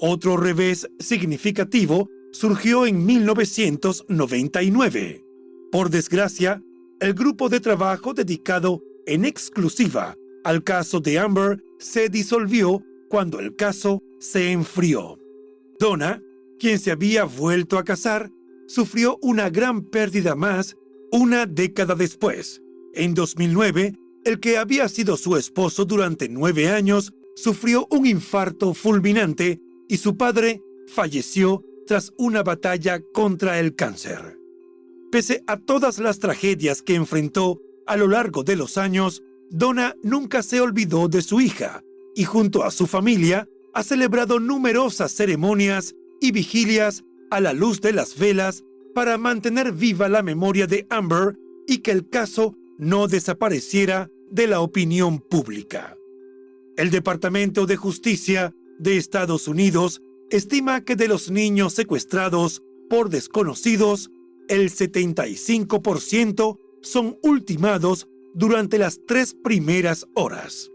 Otro 0.00 0.36
revés 0.36 0.88
significativo 0.98 2.08
surgió 2.32 2.86
en 2.86 3.04
1999. 3.04 5.24
Por 5.70 5.90
desgracia, 5.90 6.62
el 7.00 7.14
grupo 7.14 7.48
de 7.48 7.60
trabajo 7.60 8.14
dedicado 8.14 8.82
en 9.06 9.24
exclusiva 9.24 10.16
al 10.44 10.64
caso 10.64 11.00
de 11.00 11.18
Amber 11.18 11.62
se 11.78 12.08
disolvió 12.08 12.82
cuando 13.08 13.38
el 13.38 13.54
caso 13.54 14.02
se 14.18 14.50
enfrió. 14.50 15.18
Donna, 15.78 16.20
quien 16.62 16.78
se 16.78 16.92
había 16.92 17.24
vuelto 17.24 17.76
a 17.76 17.82
casar, 17.82 18.30
sufrió 18.68 19.18
una 19.20 19.50
gran 19.50 19.82
pérdida 19.82 20.36
más 20.36 20.76
una 21.10 21.44
década 21.44 21.96
después. 21.96 22.62
En 22.94 23.14
2009, 23.14 23.96
el 24.24 24.38
que 24.38 24.58
había 24.58 24.88
sido 24.88 25.16
su 25.16 25.36
esposo 25.36 25.84
durante 25.86 26.28
nueve 26.28 26.68
años 26.68 27.12
sufrió 27.34 27.88
un 27.90 28.06
infarto 28.06 28.74
fulminante 28.74 29.60
y 29.88 29.96
su 29.96 30.16
padre 30.16 30.62
falleció 30.86 31.64
tras 31.88 32.12
una 32.16 32.44
batalla 32.44 33.00
contra 33.12 33.58
el 33.58 33.74
cáncer. 33.74 34.38
Pese 35.10 35.42
a 35.48 35.56
todas 35.56 35.98
las 35.98 36.20
tragedias 36.20 36.80
que 36.80 36.94
enfrentó 36.94 37.60
a 37.88 37.96
lo 37.96 38.06
largo 38.06 38.44
de 38.44 38.54
los 38.54 38.78
años, 38.78 39.20
Donna 39.50 39.96
nunca 40.04 40.44
se 40.44 40.60
olvidó 40.60 41.08
de 41.08 41.22
su 41.22 41.40
hija 41.40 41.82
y 42.14 42.22
junto 42.22 42.62
a 42.62 42.70
su 42.70 42.86
familia 42.86 43.48
ha 43.74 43.82
celebrado 43.82 44.38
numerosas 44.38 45.12
ceremonias 45.12 45.96
y 46.22 46.30
vigilias 46.30 47.04
a 47.30 47.40
la 47.40 47.52
luz 47.52 47.80
de 47.80 47.92
las 47.92 48.16
velas 48.16 48.64
para 48.94 49.18
mantener 49.18 49.72
viva 49.72 50.08
la 50.08 50.22
memoria 50.22 50.68
de 50.68 50.86
Amber 50.88 51.36
y 51.66 51.78
que 51.78 51.90
el 51.90 52.08
caso 52.08 52.54
no 52.78 53.08
desapareciera 53.08 54.08
de 54.30 54.46
la 54.46 54.60
opinión 54.60 55.18
pública. 55.18 55.96
El 56.76 56.90
Departamento 56.90 57.66
de 57.66 57.76
Justicia 57.76 58.54
de 58.78 58.96
Estados 58.96 59.48
Unidos 59.48 60.00
estima 60.30 60.84
que 60.84 60.94
de 60.94 61.08
los 61.08 61.30
niños 61.30 61.74
secuestrados 61.74 62.62
por 62.88 63.10
desconocidos, 63.10 64.10
el 64.48 64.70
75% 64.70 66.58
son 66.82 67.18
ultimados 67.22 68.06
durante 68.34 68.78
las 68.78 69.00
tres 69.06 69.34
primeras 69.34 70.06
horas. 70.14 70.70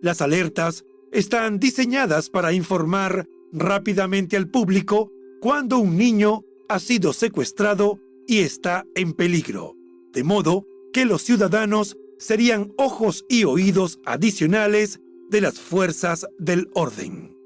Las 0.00 0.22
alertas 0.22 0.84
están 1.10 1.58
diseñadas 1.58 2.30
para 2.30 2.52
informar 2.52 3.26
rápidamente 3.52 4.36
al 4.36 4.48
público 4.48 5.12
cuando 5.40 5.78
un 5.78 5.96
niño 5.96 6.42
ha 6.68 6.78
sido 6.78 7.12
secuestrado 7.12 8.00
y 8.26 8.40
está 8.40 8.84
en 8.94 9.12
peligro, 9.12 9.76
de 10.12 10.24
modo 10.24 10.66
que 10.92 11.04
los 11.04 11.22
ciudadanos 11.22 11.96
serían 12.18 12.72
ojos 12.76 13.24
y 13.28 13.44
oídos 13.44 14.00
adicionales 14.04 15.00
de 15.30 15.40
las 15.40 15.60
fuerzas 15.60 16.26
del 16.38 16.68
orden. 16.74 17.36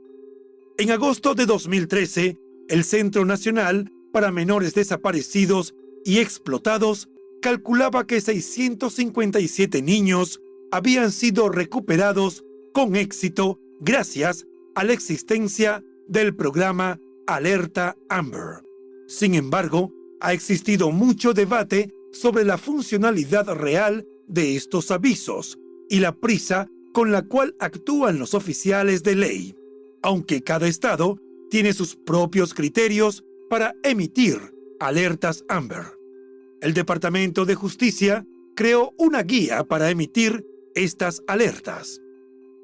En 0.79 0.91
agosto 0.91 1.35
de 1.35 1.47
2013, 1.47 2.39
el 2.69 2.85
Centro 2.85 3.25
Nacional 3.25 3.93
para 4.13 4.33
Menores 4.33 4.75
Desaparecidos 4.75 5.75
y 6.05 6.19
Explotados 6.19 7.09
calculaba 7.41 8.07
que 8.07 8.21
657 8.21 9.83
niños 9.83 10.41
habían 10.71 11.13
sido 11.13 11.49
recuperados 11.49 12.45
con 12.73 12.97
éxito 12.97 13.61
gracias 13.81 14.47
a 14.75 14.85
la 14.85 14.93
existencia 14.93 15.85
del 16.09 16.35
programa 16.35 16.99
Alerta 17.27 17.97
Amber. 18.09 18.63
Sin 19.07 19.35
embargo, 19.35 19.93
ha 20.21 20.33
existido 20.33 20.91
mucho 20.91 21.33
debate 21.35 21.93
sobre 22.13 22.45
la 22.45 22.59
funcionalidad 22.59 23.53
real 23.55 24.07
de 24.27 24.57
estos 24.57 24.91
avisos 24.91 25.59
y 25.89 26.01
la 26.01 26.13
prisa 26.13 26.69
con 26.93 27.11
la 27.11 27.23
cual 27.23 27.55
actúan 27.59 28.19
los 28.19 28.35
oficiales 28.35 29.03
de 29.03 29.15
ley, 29.17 29.57
aunque 30.03 30.43
cada 30.43 30.69
estado 30.69 31.19
tiene 31.51 31.73
sus 31.73 31.97
propios 31.97 32.55
criterios 32.55 33.25
para 33.49 33.75
emitir 33.83 34.39
alertas 34.81 35.45
Amber. 35.49 35.99
El 36.61 36.75
Departamento 36.75 37.45
de 37.45 37.55
Justicia 37.55 38.27
creó 38.55 38.95
una 38.97 39.23
guía 39.23 39.65
para 39.65 39.91
emitir 39.91 40.47
estas 40.75 41.23
alertas. 41.27 42.01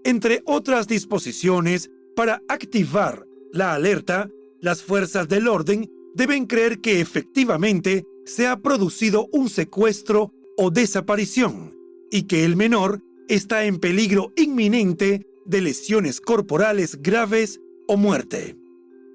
Entre 0.05 0.43
otras 0.45 0.87
disposiciones, 0.87 1.91
para 2.17 2.43
activar 2.49 3.28
la 3.53 3.75
alerta, 3.75 4.31
las 4.61 4.83
fuerzas 4.83 5.29
del 5.29 5.49
orden 5.49 5.91
deben 6.15 6.47
creer 6.47 6.81
que 6.81 7.01
efectivamente 7.01 8.05
se 8.25 8.47
ha 8.47 8.61
producido 8.61 9.29
un 9.33 9.49
secuestro 9.49 10.33
o 10.57 10.71
desaparición 10.71 11.75
y 12.11 12.25
que 12.25 12.45
el 12.45 12.57
menor 12.57 13.01
está 13.29 13.65
en 13.65 13.79
peligro 13.79 14.33
inminente 14.37 15.27
de 15.45 15.61
lesiones 15.61 16.21
corporales 16.21 17.01
graves 17.03 17.61
o 17.87 17.97
muerte. 17.97 18.57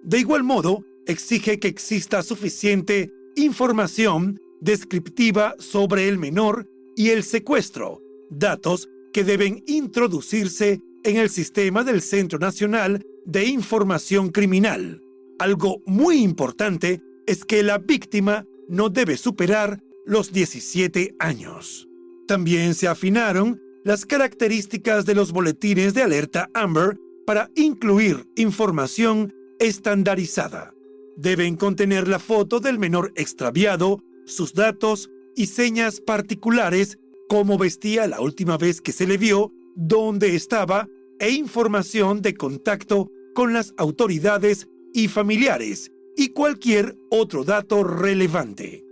De 0.04 0.20
igual 0.20 0.44
modo, 0.44 0.84
exige 1.06 1.60
que 1.60 1.68
exista 1.68 2.24
suficiente 2.24 3.12
información 3.36 4.40
descriptiva 4.62 5.56
sobre 5.60 6.08
el 6.08 6.18
menor 6.18 6.68
y 6.96 7.10
el 7.10 7.24
secuestro, 7.24 8.02
datos 8.30 8.90
que 9.12 9.24
deben 9.24 9.64
introducirse 9.68 10.82
en 11.04 11.18
el 11.18 11.30
sistema 11.30 11.84
del 11.84 12.02
Centro 12.02 12.40
Nacional 12.40 13.06
de 13.26 13.46
Información 13.46 14.30
Criminal. 14.30 15.02
Algo 15.40 15.82
muy 15.86 16.18
importante 16.24 17.02
es 17.26 17.46
que 17.46 17.64
la 17.64 17.78
víctima 17.78 18.46
no 18.70 18.90
debe 18.90 19.18
superar 19.18 19.82
los 20.06 20.32
17 20.32 21.16
años. 21.20 21.88
También 22.28 22.74
se 22.74 22.88
afinaron 22.88 23.62
las 23.84 24.06
características 24.06 25.06
de 25.06 25.16
los 25.16 25.32
boletines 25.32 25.94
de 25.94 26.04
alerta 26.04 26.50
Amber 26.54 26.98
para 27.26 27.50
incluir 27.56 28.26
información 28.36 29.34
estandarizada. 29.60 30.74
Deben 31.18 31.56
contener 31.56 32.08
la 32.08 32.20
foto 32.20 32.60
del 32.60 32.80
menor 32.80 33.12
extraviado, 33.16 34.04
sus 34.26 34.54
datos 34.54 35.10
y 35.36 35.48
señas 35.48 36.00
particulares, 36.00 36.98
cómo 37.28 37.58
vestía 37.58 38.08
la 38.08 38.22
última 38.22 38.58
vez 38.58 38.82
que 38.82 38.92
se 38.92 39.06
le 39.06 39.18
vio, 39.18 39.52
dónde 39.76 40.36
estaba 40.36 40.88
e 41.20 41.32
información 41.32 42.22
de 42.22 42.34
contacto 42.36 43.10
con 43.34 43.54
las 43.54 43.74
autoridades 43.78 44.68
y 44.94 45.08
familiares 45.08 45.92
y 46.16 46.30
cualquier 46.30 46.96
otro 47.10 47.44
dato 47.44 47.84
relevante. 47.84 48.86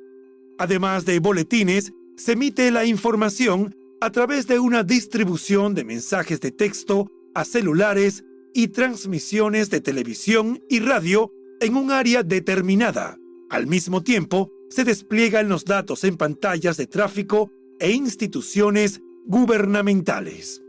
Además 0.58 1.06
de 1.06 1.20
boletines, 1.20 1.92
se 2.16 2.34
emite 2.34 2.72
la 2.72 2.86
información 2.86 3.76
a 4.00 4.12
través 4.12 4.48
de 4.48 4.60
una 4.60 4.84
distribución 4.84 5.76
de 5.76 5.84
mensajes 5.84 6.40
de 6.40 6.52
texto 6.52 7.12
a 7.34 7.46
celulares 7.46 8.24
y 8.54 8.70
transmisiones 8.70 9.70
de 9.70 9.82
televisión 9.82 10.62
y 10.70 10.80
radio 10.80 11.32
en 11.60 11.76
un 11.76 11.92
área 11.92 12.24
determinada. 12.24 13.18
Al 13.50 13.68
mismo 13.68 14.02
tiempo, 14.04 14.52
se 14.70 14.84
despliegan 14.84 15.50
los 15.50 15.66
datos 15.66 16.04
en 16.04 16.18
pantallas 16.18 16.78
de 16.78 16.88
tráfico 16.88 17.52
e 17.80 17.92
instituciones 17.92 19.02
gubernamentales. 19.26 20.61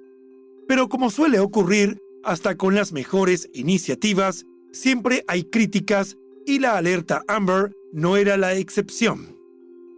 Pero 0.66 0.88
como 0.88 1.10
suele 1.10 1.38
ocurrir, 1.38 1.98
hasta 2.24 2.56
con 2.56 2.74
las 2.74 2.92
mejores 2.92 3.48
iniciativas, 3.52 4.46
siempre 4.70 5.24
hay 5.26 5.44
críticas 5.44 6.16
y 6.46 6.58
la 6.58 6.76
alerta 6.76 7.22
Amber 7.28 7.72
no 7.92 8.16
era 8.16 8.36
la 8.36 8.54
excepción. 8.54 9.36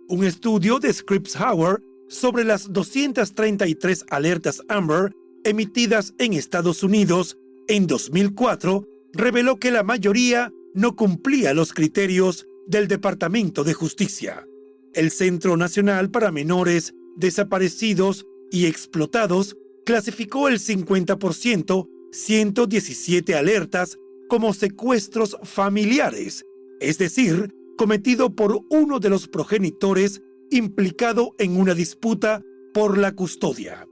Un 0.08 0.24
estudio 0.24 0.78
de 0.78 0.92
Scripps 0.92 1.36
Howard 1.40 1.82
sobre 2.08 2.44
las 2.44 2.72
233 2.72 4.04
alertas 4.10 4.62
Amber 4.68 5.12
emitidas 5.44 6.14
en 6.18 6.32
Estados 6.34 6.82
Unidos 6.82 7.38
en 7.68 7.86
2004 7.86 8.86
reveló 9.12 9.58
que 9.58 9.70
la 9.70 9.82
mayoría 9.82 10.52
no 10.74 10.96
cumplía 10.96 11.54
los 11.54 11.72
criterios 11.72 12.46
del 12.66 12.88
Departamento 12.88 13.64
de 13.64 13.74
Justicia. 13.74 14.46
El 14.92 15.10
Centro 15.10 15.56
Nacional 15.56 16.10
para 16.10 16.32
Menores 16.32 16.94
Desaparecidos 17.16 18.26
y 18.50 18.66
Explotados 18.66 19.56
clasificó 19.84 20.48
el 20.48 20.58
50%, 20.58 21.88
117 22.12 23.34
alertas, 23.34 23.98
como 24.28 24.54
secuestros 24.54 25.36
familiares, 25.42 26.44
es 26.80 26.98
decir, 26.98 27.54
cometido 27.76 28.34
por 28.34 28.60
uno 28.70 29.00
de 29.00 29.10
los 29.10 29.28
progenitores 29.28 30.22
implicado 30.50 31.34
en 31.38 31.56
una 31.56 31.74
disputa 31.74 32.42
por 32.72 32.98
la 32.98 33.14
custodia. 33.14 33.86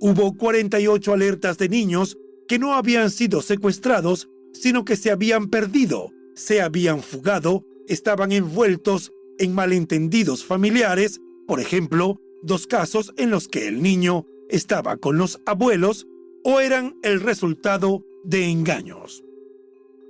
Hubo 0.00 0.36
48 0.36 1.12
alertas 1.12 1.58
de 1.58 1.68
niños 1.68 2.16
que 2.48 2.58
no 2.58 2.74
habían 2.74 3.10
sido 3.10 3.42
secuestrados, 3.42 4.28
sino 4.52 4.84
que 4.84 4.96
se 4.96 5.10
habían 5.10 5.48
perdido, 5.48 6.10
se 6.34 6.60
habían 6.60 7.02
fugado, 7.02 7.64
estaban 7.86 8.32
envueltos 8.32 9.12
en 9.38 9.54
malentendidos 9.54 10.44
familiares, 10.44 11.20
por 11.46 11.60
ejemplo, 11.60 12.20
dos 12.42 12.66
casos 12.66 13.12
en 13.16 13.30
los 13.30 13.48
que 13.48 13.68
el 13.68 13.82
niño 13.82 14.26
estaba 14.50 14.96
con 14.96 15.18
los 15.18 15.40
abuelos 15.46 16.06
o 16.44 16.60
eran 16.60 16.96
el 17.02 17.20
resultado 17.20 18.04
de 18.24 18.48
engaños. 18.50 19.24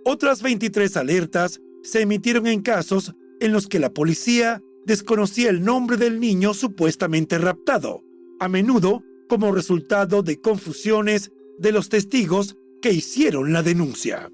Otras 0.05 0.43
23 0.43 0.97
alertas 0.97 1.61
se 1.83 2.03
emitieron 2.03 2.47
en 2.47 2.63
casos 2.63 3.15
en 3.41 3.53
los 3.53 3.67
que 3.67 3.79
la 3.79 3.93
policía 3.93 4.63
desconocía 4.87 5.51
el 5.51 5.63
nombre 5.63 5.97
del 5.97 6.21
niño 6.21 6.55
supuestamente 6.55 7.39
raptado, 7.39 8.03
a 8.39 8.49
menudo 8.49 9.03
como 9.29 9.53
resultado 9.53 10.23
de 10.23 10.41
confusiones 10.41 11.33
de 11.59 11.73
los 11.73 11.89
testigos 11.89 12.57
que 12.83 12.93
hicieron 12.93 13.53
la 13.53 13.63
denuncia. 13.63 14.31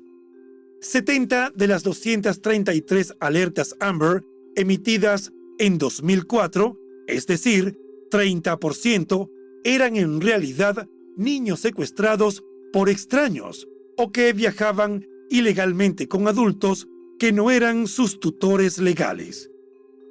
70 0.81 1.53
de 1.55 1.67
las 1.67 1.83
233 1.83 3.15
alertas 3.21 3.75
Amber 3.81 4.25
emitidas 4.55 5.33
en 5.59 5.79
2004, 5.79 6.79
es 7.07 7.27
decir, 7.27 7.79
30%, 8.11 9.31
eran 9.65 9.97
en 9.97 10.21
realidad 10.21 10.89
niños 11.17 11.61
secuestrados 11.61 12.45
por 12.73 12.89
extraños 12.89 13.67
o 13.97 14.13
que 14.13 14.33
viajaban 14.33 15.07
ilegalmente 15.31 16.09
con 16.09 16.29
adultos 16.29 16.89
que 17.19 17.33
no 17.33 17.51
eran 17.51 17.87
sus 17.87 18.21
tutores 18.21 18.79
legales. 18.79 19.51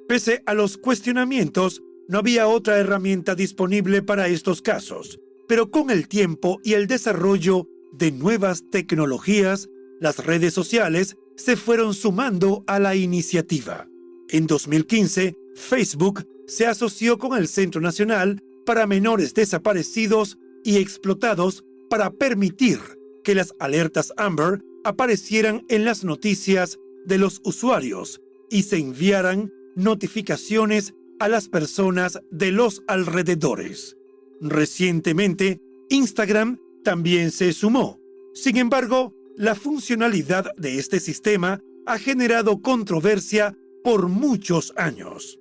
Pese 0.08 0.42
a 0.46 0.54
los 0.54 0.76
cuestionamientos, 0.76 1.82
no 2.08 2.18
había 2.18 2.48
otra 2.48 2.78
herramienta 2.78 3.34
disponible 3.34 4.02
para 4.02 4.28
estos 4.28 4.62
casos, 4.62 5.20
pero 5.48 5.70
con 5.70 5.90
el 5.90 6.08
tiempo 6.08 6.60
y 6.64 6.74
el 6.74 6.86
desarrollo 6.86 7.68
de 7.92 8.12
nuevas 8.12 8.64
tecnologías, 8.70 9.68
las 10.00 10.24
redes 10.24 10.52
sociales 10.52 11.16
se 11.36 11.56
fueron 11.56 11.94
sumando 11.94 12.64
a 12.66 12.78
la 12.78 12.94
iniciativa. 12.94 13.88
En 14.28 14.46
2015, 14.46 15.34
Facebook 15.54 16.26
se 16.46 16.66
asoció 16.66 17.18
con 17.18 17.36
el 17.36 17.48
Centro 17.48 17.80
Nacional 17.80 18.40
para 18.66 18.86
Menores 18.86 19.32
Desaparecidos 19.32 20.36
y 20.62 20.76
Explotados 20.76 21.64
para 21.88 22.10
permitir 22.10 22.78
que 23.24 23.34
las 23.34 23.54
alertas 23.58 24.12
Amber 24.18 24.62
aparecieran 24.84 25.64
en 25.68 25.86
las 25.86 26.04
noticias 26.04 26.78
de 27.06 27.16
los 27.16 27.40
usuarios 27.44 28.20
y 28.50 28.64
se 28.64 28.76
enviaran 28.76 29.52
notificaciones 29.74 30.94
a 31.18 31.28
las 31.28 31.48
personas 31.48 32.20
de 32.30 32.50
los 32.50 32.82
alrededores. 32.86 33.96
Recientemente, 34.40 35.60
Instagram 35.88 36.58
también 36.84 37.30
se 37.30 37.52
sumó. 37.52 37.98
Sin 38.34 38.58
embargo, 38.58 39.14
la 39.36 39.54
funcionalidad 39.54 40.50
de 40.56 40.78
este 40.78 41.00
sistema 41.00 41.60
ha 41.86 41.98
generado 41.98 42.60
controversia 42.60 43.56
por 43.82 44.08
muchos 44.08 44.72
años. 44.76 45.38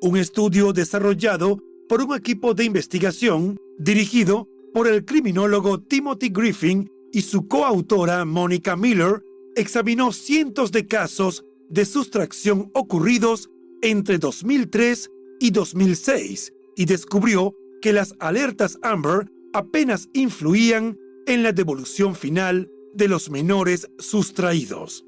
Un 0.00 0.16
estudio 0.16 0.72
desarrollado 0.72 1.62
por 1.88 2.02
un 2.02 2.14
equipo 2.14 2.54
de 2.54 2.64
investigación 2.64 3.56
dirigido 3.78 4.48
por 4.74 4.86
el 4.86 5.04
criminólogo 5.04 5.80
Timothy 5.80 6.28
Griffin 6.28 6.90
y 7.12 7.22
su 7.22 7.48
coautora 7.48 8.24
Monica 8.24 8.76
Miller 8.76 9.22
examinó 9.56 10.12
cientos 10.12 10.70
de 10.70 10.86
casos 10.86 11.44
de 11.68 11.84
sustracción 11.84 12.70
ocurridos 12.74 13.50
entre 13.82 14.18
2003 14.18 15.10
y 15.40 15.50
2006 15.50 16.52
y 16.76 16.84
descubrió 16.84 17.54
que 17.80 17.92
las 17.92 18.14
alertas 18.18 18.78
Amber 18.82 19.30
apenas 19.52 20.08
influían 20.12 20.98
en 21.26 21.42
la 21.42 21.52
devolución 21.52 22.14
final 22.14 22.70
de 22.94 23.08
los 23.08 23.30
menores 23.30 23.88
sustraídos. 23.98 25.04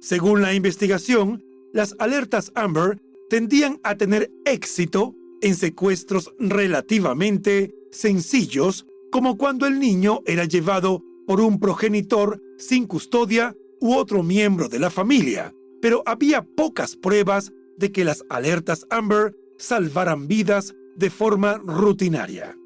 Según 0.00 0.42
la 0.42 0.54
investigación, 0.54 1.44
las 1.72 1.94
alertas 1.98 2.50
Amber 2.54 3.00
tendían 3.28 3.78
a 3.82 3.96
tener 3.96 4.30
éxito 4.44 5.14
en 5.40 5.54
secuestros 5.54 6.32
relativamente 6.38 7.74
sencillos, 7.90 8.86
como 9.10 9.36
cuando 9.36 9.66
el 9.66 9.78
niño 9.78 10.20
era 10.26 10.44
llevado 10.44 11.02
por 11.26 11.40
un 11.40 11.58
progenitor 11.58 12.40
sin 12.58 12.86
custodia 12.86 13.54
u 13.80 13.94
otro 13.94 14.22
miembro 14.22 14.68
de 14.68 14.78
la 14.78 14.90
familia, 14.90 15.54
pero 15.80 16.02
había 16.06 16.42
pocas 16.42 16.96
pruebas 16.96 17.52
de 17.78 17.92
que 17.92 18.04
las 18.04 18.24
alertas 18.28 18.86
Amber 18.90 19.34
salvaran 19.58 20.28
vidas 20.28 20.74
de 20.96 21.10
forma 21.10 21.58
rutinaria. 21.58 22.56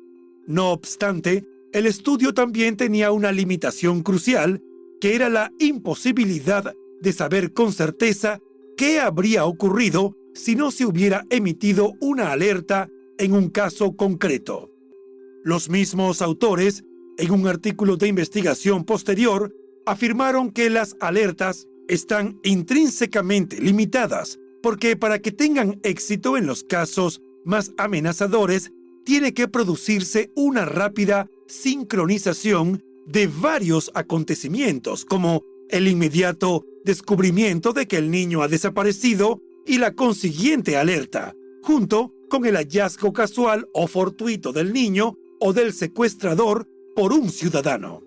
No 0.47 0.73
obstante, 0.73 1.45
el 1.73 1.87
estudio 1.87 2.35
también 2.35 2.77
tenía 2.77 3.13
una 3.13 3.33
limitación 3.33 4.03
crucial, 4.03 4.63
que 5.01 5.15
era 5.15 5.29
la 5.29 5.53
imposibilidad 5.59 6.75
de 7.01 7.13
saber 7.13 7.53
con 7.53 7.73
certeza 7.73 8.41
qué 8.77 9.01
habría 9.01 9.45
ocurrido 9.45 10.17
si 10.35 10.57
no 10.57 10.71
se 10.71 10.85
hubiera 10.87 11.25
emitido 11.31 11.95
una 12.01 12.33
alerta 12.33 12.89
en 13.19 13.33
un 13.33 13.49
caso 13.49 13.97
concreto. 13.97 14.71
Los 15.45 15.69
mismos 15.71 16.23
autores, 16.23 16.85
en 17.19 17.31
un 17.31 17.47
artículo 17.47 17.97
de 17.97 18.09
investigación 18.09 18.85
posterior, 18.85 19.55
afirmaron 19.87 20.51
que 20.51 20.71
las 20.71 20.97
alertas 21.01 21.67
están 21.89 22.41
intrínsecamente 22.43 23.61
limitadas 23.61 24.39
porque 24.65 24.97
para 24.97 25.19
que 25.19 25.31
tengan 25.31 25.79
éxito 25.83 26.39
en 26.39 26.47
los 26.47 26.65
casos 26.65 27.21
más 27.45 27.75
amenazadores, 27.77 28.73
tiene 29.05 29.35
que 29.35 29.47
producirse 29.47 30.31
una 30.35 30.65
rápida 30.65 31.29
sincronización 31.47 32.83
de 33.07 33.27
varios 33.27 33.91
acontecimientos, 33.93 35.05
como 35.05 35.43
el 35.69 35.87
inmediato 35.87 36.65
descubrimiento 36.83 37.75
de 37.75 37.87
que 37.87 37.99
el 37.99 38.11
niño 38.11 38.41
ha 38.41 38.49
desaparecido 38.49 39.43
y 39.67 39.79
la 39.79 39.95
consiguiente 39.95 40.77
alerta, 40.77 41.35
junto 41.63 42.13
con 42.29 42.47
el 42.47 42.57
hallazgo 42.57 43.13
casual 43.13 43.69
o 43.73 43.87
fortuito 43.87 44.53
del 44.53 44.73
niño 44.73 45.17
o 45.41 45.53
del 45.53 45.73
secuestrador 45.73 46.69
por 46.95 47.13
un 47.13 47.31
ciudadano. 47.31 48.03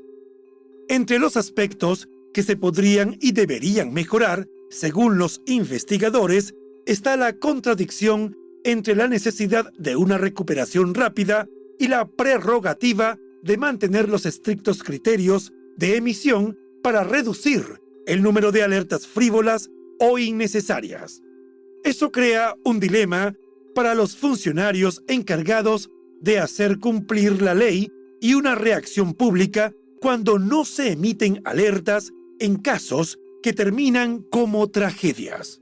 Entre 0.90 1.20
los 1.20 1.38
aspectos 1.38 2.08
que 2.34 2.44
se 2.44 2.56
podrían 2.56 3.18
y 3.20 3.32
deberían 3.32 3.94
mejorar, 3.94 4.48
según 4.70 5.18
los 5.18 5.42
investigadores, 5.46 6.54
está 6.86 7.18
la 7.18 7.34
contradicción 7.34 8.38
entre 8.64 8.96
la 8.96 9.08
necesidad 9.08 9.72
de 9.78 9.96
una 9.96 10.18
recuperación 10.18 10.94
rápida 10.94 11.48
y 11.80 11.88
la 11.88 12.08
prerrogativa 12.08 13.18
de 13.44 13.58
mantener 13.58 14.10
los 14.10 14.26
estrictos 14.26 14.84
criterios 14.84 15.54
de 15.78 15.96
emisión 15.96 16.58
para 16.84 17.04
reducir 17.04 17.82
el 18.06 18.22
número 18.22 18.52
de 18.52 18.64
alertas 18.64 19.08
frívolas 19.08 19.70
o 20.00 20.18
innecesarias. 20.18 21.22
Eso 21.88 22.12
crea 22.12 22.54
un 22.66 22.82
dilema 22.82 23.34
para 23.74 23.96
los 23.96 24.18
funcionarios 24.18 25.02
encargados 25.08 25.90
de 26.20 26.38
hacer 26.38 26.80
cumplir 26.80 27.42
la 27.42 27.56
ley 27.56 27.90
y 28.20 28.34
una 28.34 28.56
reacción 28.56 29.14
pública 29.14 29.72
cuando 30.02 30.38
no 30.38 30.66
se 30.66 30.92
emiten 30.92 31.42
alertas 31.46 32.12
en 32.42 32.58
casos 32.58 33.20
que 33.42 33.54
terminan 33.54 34.20
como 34.20 34.70
tragedias. 34.70 35.62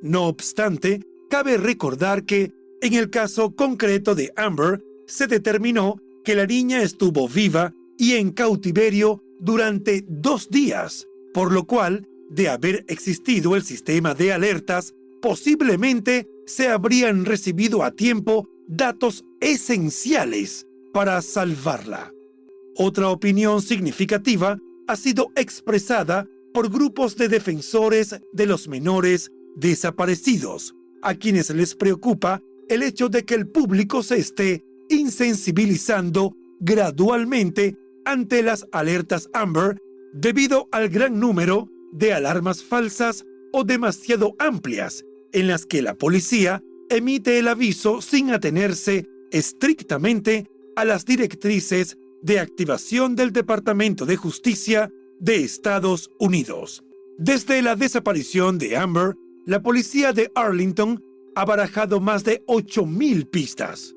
No 0.00 0.28
obstante, 0.28 1.02
cabe 1.28 1.58
recordar 1.58 2.24
que, 2.24 2.50
en 2.80 2.94
el 2.94 3.10
caso 3.10 3.54
concreto 3.54 4.14
de 4.14 4.32
Amber, 4.36 4.82
se 5.06 5.26
determinó 5.26 6.00
que 6.24 6.34
la 6.34 6.46
niña 6.46 6.80
estuvo 6.80 7.28
viva 7.28 7.74
y 7.98 8.14
en 8.14 8.30
cautiverio 8.30 9.22
durante 9.38 10.02
dos 10.08 10.48
días, 10.48 11.06
por 11.34 11.52
lo 11.52 11.66
cual, 11.66 12.08
de 12.30 12.48
haber 12.48 12.86
existido 12.88 13.54
el 13.54 13.62
sistema 13.62 14.14
de 14.14 14.32
alertas, 14.32 14.94
posiblemente 15.20 16.28
se 16.46 16.68
habrían 16.68 17.24
recibido 17.24 17.82
a 17.82 17.90
tiempo 17.90 18.48
datos 18.66 19.24
esenciales 19.40 20.66
para 20.92 21.20
salvarla. 21.22 22.12
Otra 22.76 23.10
opinión 23.10 23.62
significativa 23.62 24.58
ha 24.86 24.96
sido 24.96 25.30
expresada 25.36 26.26
por 26.54 26.70
grupos 26.70 27.16
de 27.16 27.28
defensores 27.28 28.20
de 28.32 28.46
los 28.46 28.68
menores 28.68 29.30
desaparecidos, 29.56 30.74
a 31.02 31.14
quienes 31.14 31.50
les 31.50 31.74
preocupa 31.74 32.40
el 32.68 32.82
hecho 32.82 33.08
de 33.08 33.24
que 33.24 33.34
el 33.34 33.48
público 33.48 34.02
se 34.02 34.18
esté 34.18 34.64
insensibilizando 34.88 36.34
gradualmente 36.60 37.76
ante 38.04 38.42
las 38.42 38.66
alertas 38.72 39.28
Amber 39.32 39.78
debido 40.12 40.68
al 40.72 40.88
gran 40.88 41.20
número 41.20 41.68
de 41.92 42.12
alarmas 42.12 42.62
falsas 42.62 43.24
o 43.52 43.64
demasiado 43.64 44.34
amplias 44.38 45.04
en 45.32 45.46
las 45.46 45.66
que 45.66 45.82
la 45.82 45.94
policía 45.94 46.62
emite 46.88 47.38
el 47.38 47.48
aviso 47.48 48.00
sin 48.00 48.30
atenerse 48.30 49.06
estrictamente 49.30 50.46
a 50.76 50.84
las 50.84 51.04
directrices 51.04 51.96
de 52.22 52.40
activación 52.40 53.14
del 53.16 53.32
Departamento 53.32 54.06
de 54.06 54.16
Justicia 54.16 54.90
de 55.20 55.44
Estados 55.44 56.10
Unidos. 56.18 56.84
Desde 57.18 57.62
la 57.62 57.76
desaparición 57.76 58.58
de 58.58 58.76
Amber, 58.76 59.16
la 59.44 59.62
policía 59.62 60.12
de 60.12 60.30
Arlington 60.34 61.02
ha 61.34 61.44
barajado 61.44 62.00
más 62.00 62.24
de 62.24 62.44
8.000 62.46 63.28
pistas. 63.28 63.94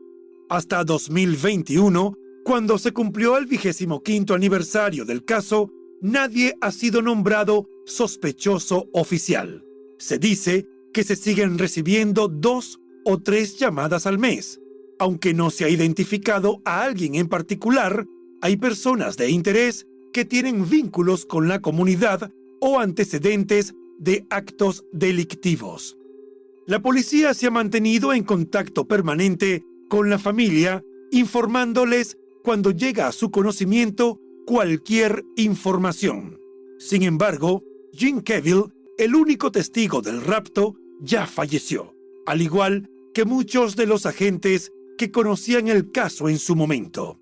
Hasta 0.50 0.84
2021, 0.84 2.16
cuando 2.44 2.78
se 2.78 2.92
cumplió 2.92 3.38
el 3.38 3.46
vigésimo 3.46 4.02
quinto 4.02 4.34
aniversario 4.34 5.06
del 5.06 5.24
caso, 5.24 5.72
nadie 6.02 6.56
ha 6.62 6.72
sido 6.72 7.02
nombrado 7.02 7.68
sospechoso 7.86 8.90
oficial. 8.94 9.64
Se 9.98 10.18
dice 10.18 10.68
que 10.94 11.04
se 11.04 11.16
siguen 11.16 11.58
recibiendo 11.58 12.28
dos 12.28 12.80
o 13.06 13.20
tres 13.20 13.58
llamadas 13.58 14.06
al 14.06 14.20
mes. 14.20 14.60
Aunque 15.00 15.34
no 15.34 15.50
se 15.50 15.66
ha 15.66 15.70
identificado 15.70 16.62
a 16.66 16.84
alguien 16.84 17.16
en 17.16 17.28
particular, 17.28 18.06
hay 18.42 18.58
personas 18.58 19.18
de 19.18 19.30
interés 19.30 19.88
que 20.14 20.26
tienen 20.26 20.70
vínculos 20.70 21.26
con 21.26 21.48
la 21.48 21.62
comunidad 21.62 22.32
o 22.60 22.80
antecedentes 22.80 23.74
de 23.98 24.26
actos 24.30 24.86
delictivos. 24.92 25.98
La 26.68 26.82
policía 26.82 27.34
se 27.34 27.48
ha 27.48 27.52
mantenido 27.52 28.14
en 28.14 28.24
contacto 28.24 28.88
permanente 28.88 29.64
con 29.90 30.10
la 30.10 30.20
familia, 30.20 30.84
informándoles 31.12 32.18
cuando 32.44 32.72
llega 32.72 33.08
a 33.08 33.12
su 33.12 33.32
conocimiento 33.32 34.20
cualquier 34.46 35.24
información. 35.36 36.40
Sin 36.80 37.04
embargo, 37.04 37.64
Jim 37.94 38.22
Cavill, 38.22 38.66
el 38.98 39.16
único 39.16 39.52
testigo 39.52 40.02
del 40.02 40.22
rapto, 40.22 40.76
ya 41.02 41.26
falleció, 41.26 41.96
al 42.26 42.42
igual 42.42 42.90
que 43.14 43.26
muchos 43.26 43.76
de 43.76 43.88
los 43.88 44.06
agentes 44.06 44.72
que 44.98 45.12
conocían 45.12 45.68
el 45.68 45.92
caso 45.92 46.30
en 46.30 46.40
su 46.40 46.56
momento. 46.56 47.20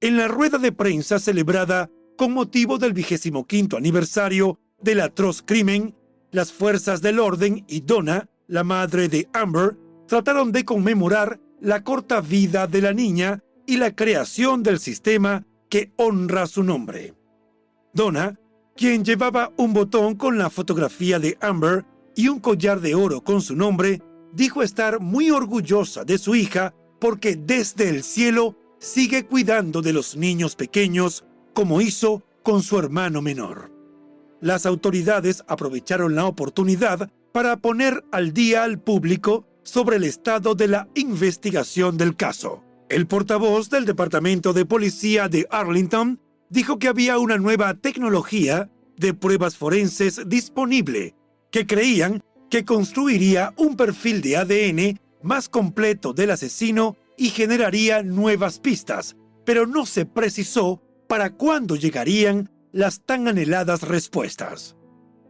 En 0.00 0.16
la 0.16 0.28
rueda 0.28 0.58
de 0.58 0.72
prensa 0.72 1.18
celebrada 1.18 1.90
con 2.16 2.32
motivo 2.32 2.78
del 2.78 2.92
vigésimo 2.92 3.46
quinto 3.46 3.76
aniversario 3.76 4.58
del 4.80 5.00
atroz 5.00 5.42
crimen, 5.42 5.94
las 6.30 6.52
fuerzas 6.52 7.02
del 7.02 7.18
orden 7.18 7.64
y 7.68 7.80
Donna, 7.80 8.28
la 8.46 8.64
madre 8.64 9.08
de 9.08 9.28
Amber, 9.32 9.76
trataron 10.06 10.52
de 10.52 10.64
conmemorar 10.64 11.40
la 11.60 11.84
corta 11.84 12.20
vida 12.20 12.66
de 12.66 12.82
la 12.82 12.92
niña 12.92 13.42
y 13.66 13.76
la 13.76 13.94
creación 13.94 14.62
del 14.62 14.78
sistema 14.78 15.46
que 15.68 15.92
honra 15.96 16.46
su 16.46 16.62
nombre. 16.62 17.14
Donna, 17.92 18.38
quien 18.76 19.04
llevaba 19.04 19.52
un 19.56 19.72
botón 19.72 20.14
con 20.16 20.38
la 20.38 20.50
fotografía 20.50 21.18
de 21.18 21.36
Amber 21.40 21.84
y 22.14 22.28
un 22.28 22.40
collar 22.40 22.80
de 22.80 22.94
oro 22.94 23.22
con 23.22 23.40
su 23.40 23.56
nombre, 23.56 24.00
dijo 24.32 24.62
estar 24.62 25.00
muy 25.00 25.30
orgullosa 25.30 26.04
de 26.04 26.18
su 26.18 26.34
hija 26.34 26.74
porque 27.00 27.36
desde 27.36 27.88
el 27.88 28.02
cielo 28.02 28.56
sigue 28.78 29.26
cuidando 29.26 29.82
de 29.82 29.92
los 29.92 30.16
niños 30.16 30.56
pequeños 30.56 31.24
como 31.54 31.80
hizo 31.80 32.22
con 32.42 32.62
su 32.62 32.78
hermano 32.78 33.22
menor. 33.22 33.70
Las 34.40 34.66
autoridades 34.66 35.44
aprovecharon 35.46 36.14
la 36.14 36.26
oportunidad 36.26 37.10
para 37.32 37.56
poner 37.56 38.04
al 38.10 38.32
día 38.32 38.64
al 38.64 38.80
público 38.80 39.46
sobre 39.62 39.96
el 39.96 40.04
estado 40.04 40.54
de 40.54 40.68
la 40.68 40.88
investigación 40.94 41.96
del 41.96 42.16
caso. 42.16 42.62
El 42.88 43.06
portavoz 43.06 43.70
del 43.70 43.84
Departamento 43.84 44.52
de 44.52 44.66
Policía 44.66 45.28
de 45.28 45.46
Arlington 45.50 46.20
dijo 46.50 46.78
que 46.78 46.88
había 46.88 47.18
una 47.18 47.38
nueva 47.38 47.74
tecnología 47.74 48.70
de 48.96 49.14
pruebas 49.14 49.56
forenses 49.56 50.22
disponible 50.26 51.14
que 51.52 51.66
creían 51.66 52.24
que 52.50 52.64
construiría 52.64 53.54
un 53.56 53.76
perfil 53.76 54.20
de 54.20 54.36
ADN 54.36 55.00
más 55.22 55.48
completo 55.48 56.12
del 56.12 56.32
asesino 56.32 56.96
y 57.16 57.28
generaría 57.28 58.02
nuevas 58.02 58.58
pistas, 58.58 59.16
pero 59.44 59.66
no 59.66 59.86
se 59.86 60.04
precisó 60.04 60.82
para 61.08 61.34
cuándo 61.34 61.76
llegarían 61.76 62.50
las 62.72 63.04
tan 63.04 63.28
anheladas 63.28 63.82
respuestas. 63.82 64.76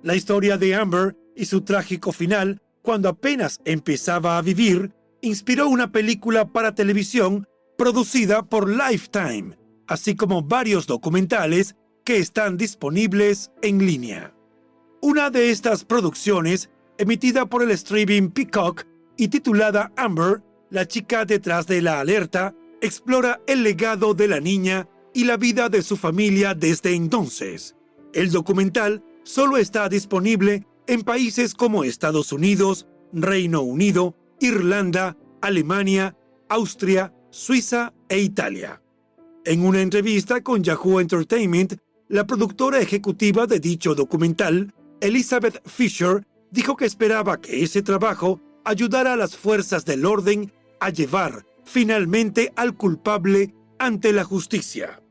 La 0.02 0.14
historia 0.14 0.56
de 0.56 0.74
Amber 0.74 1.16
y 1.36 1.44
su 1.44 1.62
trágico 1.62 2.12
final, 2.12 2.62
cuando 2.82 3.08
apenas 3.08 3.60
empezaba 3.64 4.38
a 4.38 4.42
vivir, 4.42 4.92
inspiró 5.20 5.68
una 5.68 5.92
película 5.92 6.48
para 6.48 6.74
televisión 6.74 7.46
producida 7.76 8.42
por 8.44 8.68
Lifetime, 8.68 9.58
así 9.86 10.14
como 10.14 10.42
varios 10.42 10.86
documentales 10.86 11.74
que 12.04 12.18
están 12.18 12.56
disponibles 12.56 13.50
en 13.62 13.84
línea. 13.84 14.34
Una 15.04 15.30
de 15.30 15.50
estas 15.50 15.84
producciones, 15.84 16.70
emitida 16.96 17.46
por 17.46 17.64
el 17.64 17.72
streaming 17.72 18.28
Peacock 18.28 18.86
y 19.16 19.26
titulada 19.26 19.92
Amber, 19.96 20.44
la 20.70 20.86
chica 20.86 21.24
detrás 21.24 21.66
de 21.66 21.82
la 21.82 21.98
alerta, 21.98 22.54
explora 22.80 23.40
el 23.48 23.64
legado 23.64 24.14
de 24.14 24.28
la 24.28 24.38
niña 24.38 24.88
y 25.12 25.24
la 25.24 25.36
vida 25.36 25.68
de 25.68 25.82
su 25.82 25.96
familia 25.96 26.54
desde 26.54 26.94
entonces. 26.94 27.74
El 28.14 28.30
documental 28.30 29.02
solo 29.24 29.56
está 29.56 29.88
disponible 29.88 30.68
en 30.86 31.02
países 31.02 31.54
como 31.54 31.82
Estados 31.82 32.32
Unidos, 32.32 32.86
Reino 33.12 33.62
Unido, 33.62 34.14
Irlanda, 34.38 35.16
Alemania, 35.40 36.16
Austria, 36.48 37.12
Suiza 37.30 37.92
e 38.08 38.20
Italia. 38.20 38.80
En 39.44 39.66
una 39.66 39.80
entrevista 39.80 40.44
con 40.44 40.62
Yahoo 40.62 41.00
Entertainment, 41.00 41.74
la 42.06 42.24
productora 42.24 42.78
ejecutiva 42.78 43.48
de 43.48 43.58
dicho 43.58 43.96
documental, 43.96 44.72
Elizabeth 45.02 45.60
Fisher, 45.68 46.24
dijo 46.52 46.76
que 46.76 46.84
esperaba 46.84 47.40
que 47.40 47.64
ese 47.64 47.82
trabajo 47.82 48.40
ayudara 48.64 49.14
a 49.14 49.16
las 49.16 49.36
fuerzas 49.36 49.84
del 49.84 50.06
orden 50.06 50.52
a 50.78 50.90
llevar 50.90 51.44
finalmente 51.64 52.52
al 52.54 52.76
culpable 52.76 53.52
ante 53.80 54.12
la 54.12 54.22
justicia. 54.22 55.02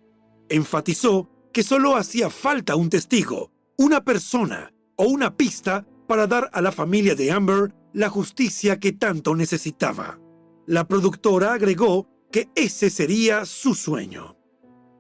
Enfatizó 0.48 1.30
que 1.52 1.62
solo 1.62 1.98
hacía 1.98 2.30
falta 2.30 2.78
un 2.78 2.90
testigo, 2.90 3.52
una 3.78 4.02
persona 4.06 4.74
o 4.96 5.04
una 5.10 5.36
pista 5.36 5.86
para 6.08 6.26
dar 6.26 6.50
a 6.54 6.62
la 6.62 6.72
familia 6.72 7.14
de 7.14 7.30
Amber 7.30 7.74
la 7.92 8.08
justicia 8.08 8.80
que 8.80 8.94
tanto 8.94 9.36
necesitaba. 9.36 10.22
La 10.68 10.88
productora 10.88 11.52
agregó 11.52 12.08
que 12.32 12.48
ese 12.56 12.90
sería 12.90 13.44
su 13.46 13.76
sueño. 13.76 14.38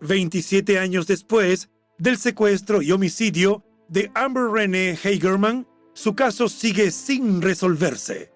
27 0.01 0.79
años 0.79 1.07
después 1.07 1.69
del 1.97 2.17
secuestro 2.17 2.81
y 2.81 2.91
homicidio 2.91 3.63
de 3.91 4.09
Amber 4.15 4.45
Renee 4.45 4.97
Hagerman, 5.03 5.67
su 5.93 6.15
caso 6.15 6.47
sigue 6.47 6.91
sin 6.91 7.41
resolverse. 7.41 8.31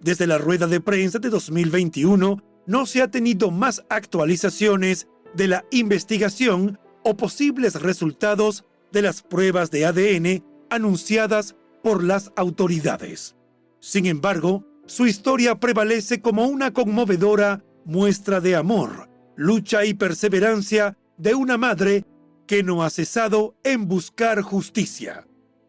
Desde 0.00 0.26
la 0.26 0.36
rueda 0.36 0.66
de 0.66 0.80
prensa 0.80 1.20
de 1.20 1.30
2021, 1.30 2.42
no 2.66 2.86
se 2.86 3.02
ha 3.02 3.08
tenido 3.08 3.52
más 3.52 3.84
actualizaciones 3.88 5.06
de 5.34 5.46
la 5.46 5.64
investigación 5.70 6.80
o 7.04 7.16
posibles 7.16 7.80
resultados 7.80 8.64
de 8.90 9.02
las 9.02 9.22
pruebas 9.22 9.70
de 9.70 9.86
ADN 9.86 10.44
anunciadas 10.70 11.54
por 11.84 12.02
las 12.02 12.32
autoridades. 12.34 13.36
Sin 13.78 14.06
embargo, 14.06 14.64
su 14.86 15.06
historia 15.06 15.60
prevalece 15.60 16.20
como 16.20 16.46
una 16.46 16.72
conmovedora 16.72 17.62
muestra 17.84 18.40
de 18.40 18.56
amor, 18.56 19.08
lucha 19.36 19.84
y 19.84 19.94
perseverancia 19.94 20.98
de 21.16 21.36
una 21.36 21.56
madre 21.58 22.04
que 22.46 22.62
no 22.62 22.82
ha 22.82 22.90
cesado 22.90 23.56
en 23.64 23.88
buscar 23.88 24.42
justicia. 24.42 25.26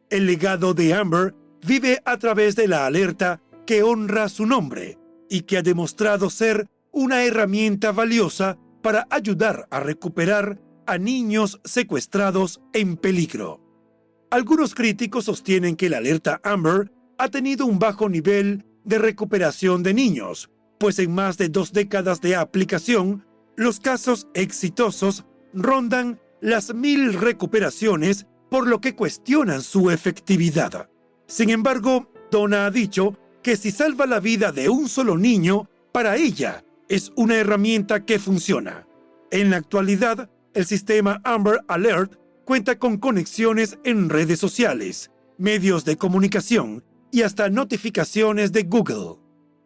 El 0.09 0.25
legado 0.25 0.73
de 0.73 0.93
Amber 0.93 1.35
vive 1.65 2.01
a 2.05 2.17
través 2.17 2.55
de 2.55 2.67
la 2.67 2.85
alerta 2.85 3.41
que 3.65 3.83
honra 3.83 4.29
su 4.29 4.45
nombre 4.45 4.97
y 5.29 5.41
que 5.41 5.57
ha 5.57 5.61
demostrado 5.61 6.29
ser 6.29 6.67
una 6.91 7.23
herramienta 7.23 7.91
valiosa 7.91 8.57
para 8.81 9.07
ayudar 9.09 9.67
a 9.69 9.79
recuperar 9.79 10.61
a 10.85 10.97
niños 10.97 11.59
secuestrados 11.65 12.61
en 12.73 12.95
peligro. 12.95 13.61
Algunos 14.31 14.73
críticos 14.73 15.25
sostienen 15.25 15.75
que 15.75 15.89
la 15.89 15.97
alerta 15.97 16.39
Amber 16.43 16.91
ha 17.17 17.29
tenido 17.29 17.65
un 17.65 17.79
bajo 17.79 18.09
nivel 18.09 18.65
de 18.83 18.97
recuperación 18.97 19.83
de 19.83 19.93
niños, 19.93 20.49
pues 20.79 20.99
en 20.99 21.13
más 21.13 21.37
de 21.37 21.49
dos 21.49 21.73
décadas 21.73 22.21
de 22.21 22.35
aplicación, 22.35 23.25
los 23.55 23.79
casos 23.79 24.27
exitosos 24.33 25.25
rondan 25.53 26.19
las 26.47 26.73
mil 26.73 27.13
recuperaciones, 27.13 28.25
por 28.49 28.67
lo 28.67 28.79
que 28.79 28.95
cuestionan 28.95 29.61
su 29.61 29.91
efectividad. 29.91 30.89
Sin 31.27 31.49
embargo, 31.49 32.09
Donna 32.31 32.65
ha 32.65 32.71
dicho 32.71 33.17
que 33.43 33.57
si 33.57 33.69
salva 33.69 34.05
la 34.05 34.21
vida 34.21 34.53
de 34.53 34.69
un 34.69 34.87
solo 34.87 35.17
niño, 35.17 35.69
para 35.91 36.15
ella 36.15 36.63
es 36.87 37.11
una 37.17 37.35
herramienta 37.35 38.05
que 38.05 38.17
funciona. 38.17 38.87
En 39.29 39.49
la 39.49 39.57
actualidad, 39.57 40.29
el 40.53 40.65
sistema 40.65 41.19
Amber 41.25 41.59
Alert 41.67 42.17
cuenta 42.45 42.79
con 42.79 42.97
conexiones 42.97 43.77
en 43.83 44.07
redes 44.07 44.39
sociales, 44.39 45.11
medios 45.37 45.83
de 45.83 45.97
comunicación 45.97 46.81
y 47.11 47.23
hasta 47.23 47.49
notificaciones 47.49 48.53
de 48.53 48.63
Google. 48.63 49.17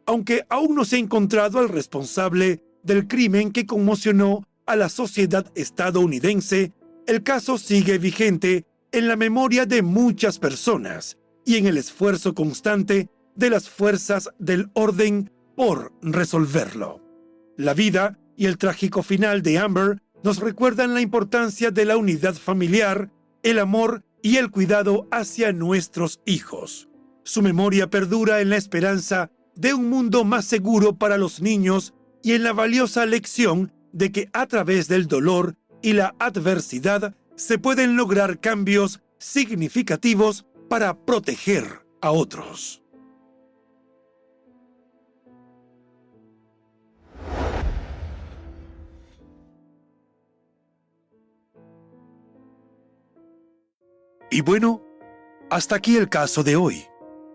Aunque 0.08 0.46
aún 0.50 0.74
no 0.74 0.84
se 0.84 0.96
ha 0.96 1.00
encontrado 1.00 1.60
al 1.60 1.70
responsable 1.70 2.64
del 2.82 3.08
crimen 3.08 3.52
que 3.52 3.68
conmocionó 3.68 4.48
a 4.72 4.78
la 4.78 4.88
sociedad 4.88 5.46
estadounidense, 5.54 6.72
el 7.06 7.24
caso 7.24 7.58
sigue 7.58 7.98
vigente 7.98 8.66
en 8.94 9.10
la 9.10 9.18
memoria 9.18 9.66
de 9.66 9.82
muchas 9.82 10.40
personas 10.40 11.18
y 11.46 11.58
en 11.58 11.66
el 11.66 11.76
esfuerzo 11.76 12.34
constante 12.34 13.10
de 13.36 13.50
las 13.50 13.70
fuerzas 13.70 14.30
del 14.40 14.70
orden 14.74 15.30
por 15.58 15.92
resolverlo. 16.02 17.04
La 17.58 17.74
vida 17.74 18.18
y 18.38 18.46
el 18.46 18.58
trágico 18.58 19.04
final 19.04 19.42
de 19.42 19.58
Amber 19.58 20.02
nos 20.24 20.40
recuerdan 20.40 20.94
la 20.94 21.02
importancia 21.02 21.70
de 21.72 21.84
la 21.84 21.98
unidad 21.98 22.36
familiar, 22.36 23.12
el 23.44 23.60
amor 23.60 24.06
y 24.22 24.38
el 24.38 24.52
cuidado 24.52 25.06
hacia 25.12 25.52
nuestros 25.52 26.22
hijos. 26.26 26.88
Su 27.26 27.42
memoria 27.42 27.90
perdura 27.90 28.40
en 28.40 28.50
la 28.50 28.56
esperanza 28.56 29.32
de 29.54 29.74
un 29.74 29.90
mundo 29.90 30.24
más 30.24 30.46
seguro 30.46 30.96
para 30.96 31.18
los 31.18 31.42
niños 31.42 31.94
y 32.24 32.34
en 32.34 32.44
la 32.44 32.54
valiosa 32.54 33.06
lección 33.06 33.74
de 33.94 34.12
que 34.12 34.30
a 34.34 34.46
través 34.48 34.88
del 34.88 35.08
dolor 35.08 35.56
y 35.82 35.94
la 35.94 36.16
adversidad 36.20 37.16
se 37.36 37.58
pueden 37.58 37.96
lograr 37.96 38.40
cambios 38.40 39.02
significativos 39.18 40.46
para 40.70 40.98
proteger 41.06 41.86
a 42.02 42.12
otros. 42.12 42.82
Y 54.34 54.40
bueno, 54.40 54.82
hasta 55.50 55.76
aquí 55.76 55.98
el 55.98 56.08
caso 56.08 56.42
de 56.42 56.56
hoy. 56.56 56.86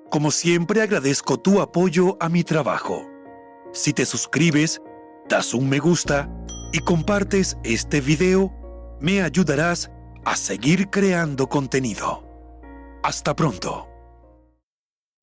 Como 0.08 0.30
siempre 0.30 0.80
agradezco 0.80 1.38
tu 1.38 1.60
apoyo 1.60 2.16
a 2.20 2.30
mi 2.30 2.42
trabajo. 2.42 3.06
Si 3.72 3.92
te 3.92 4.06
suscribes, 4.06 4.80
das 5.28 5.52
un 5.52 5.68
me 5.68 5.78
gusta 5.78 6.26
y 6.72 6.80
compartes 6.80 7.56
este 7.64 8.00
video, 8.00 8.52
me 9.00 9.22
ayudarás 9.22 9.90
a 10.24 10.36
seguir 10.36 10.90
creando 10.90 11.48
contenido. 11.48 12.24
Hasta 13.02 13.34
pronto. 13.36 13.95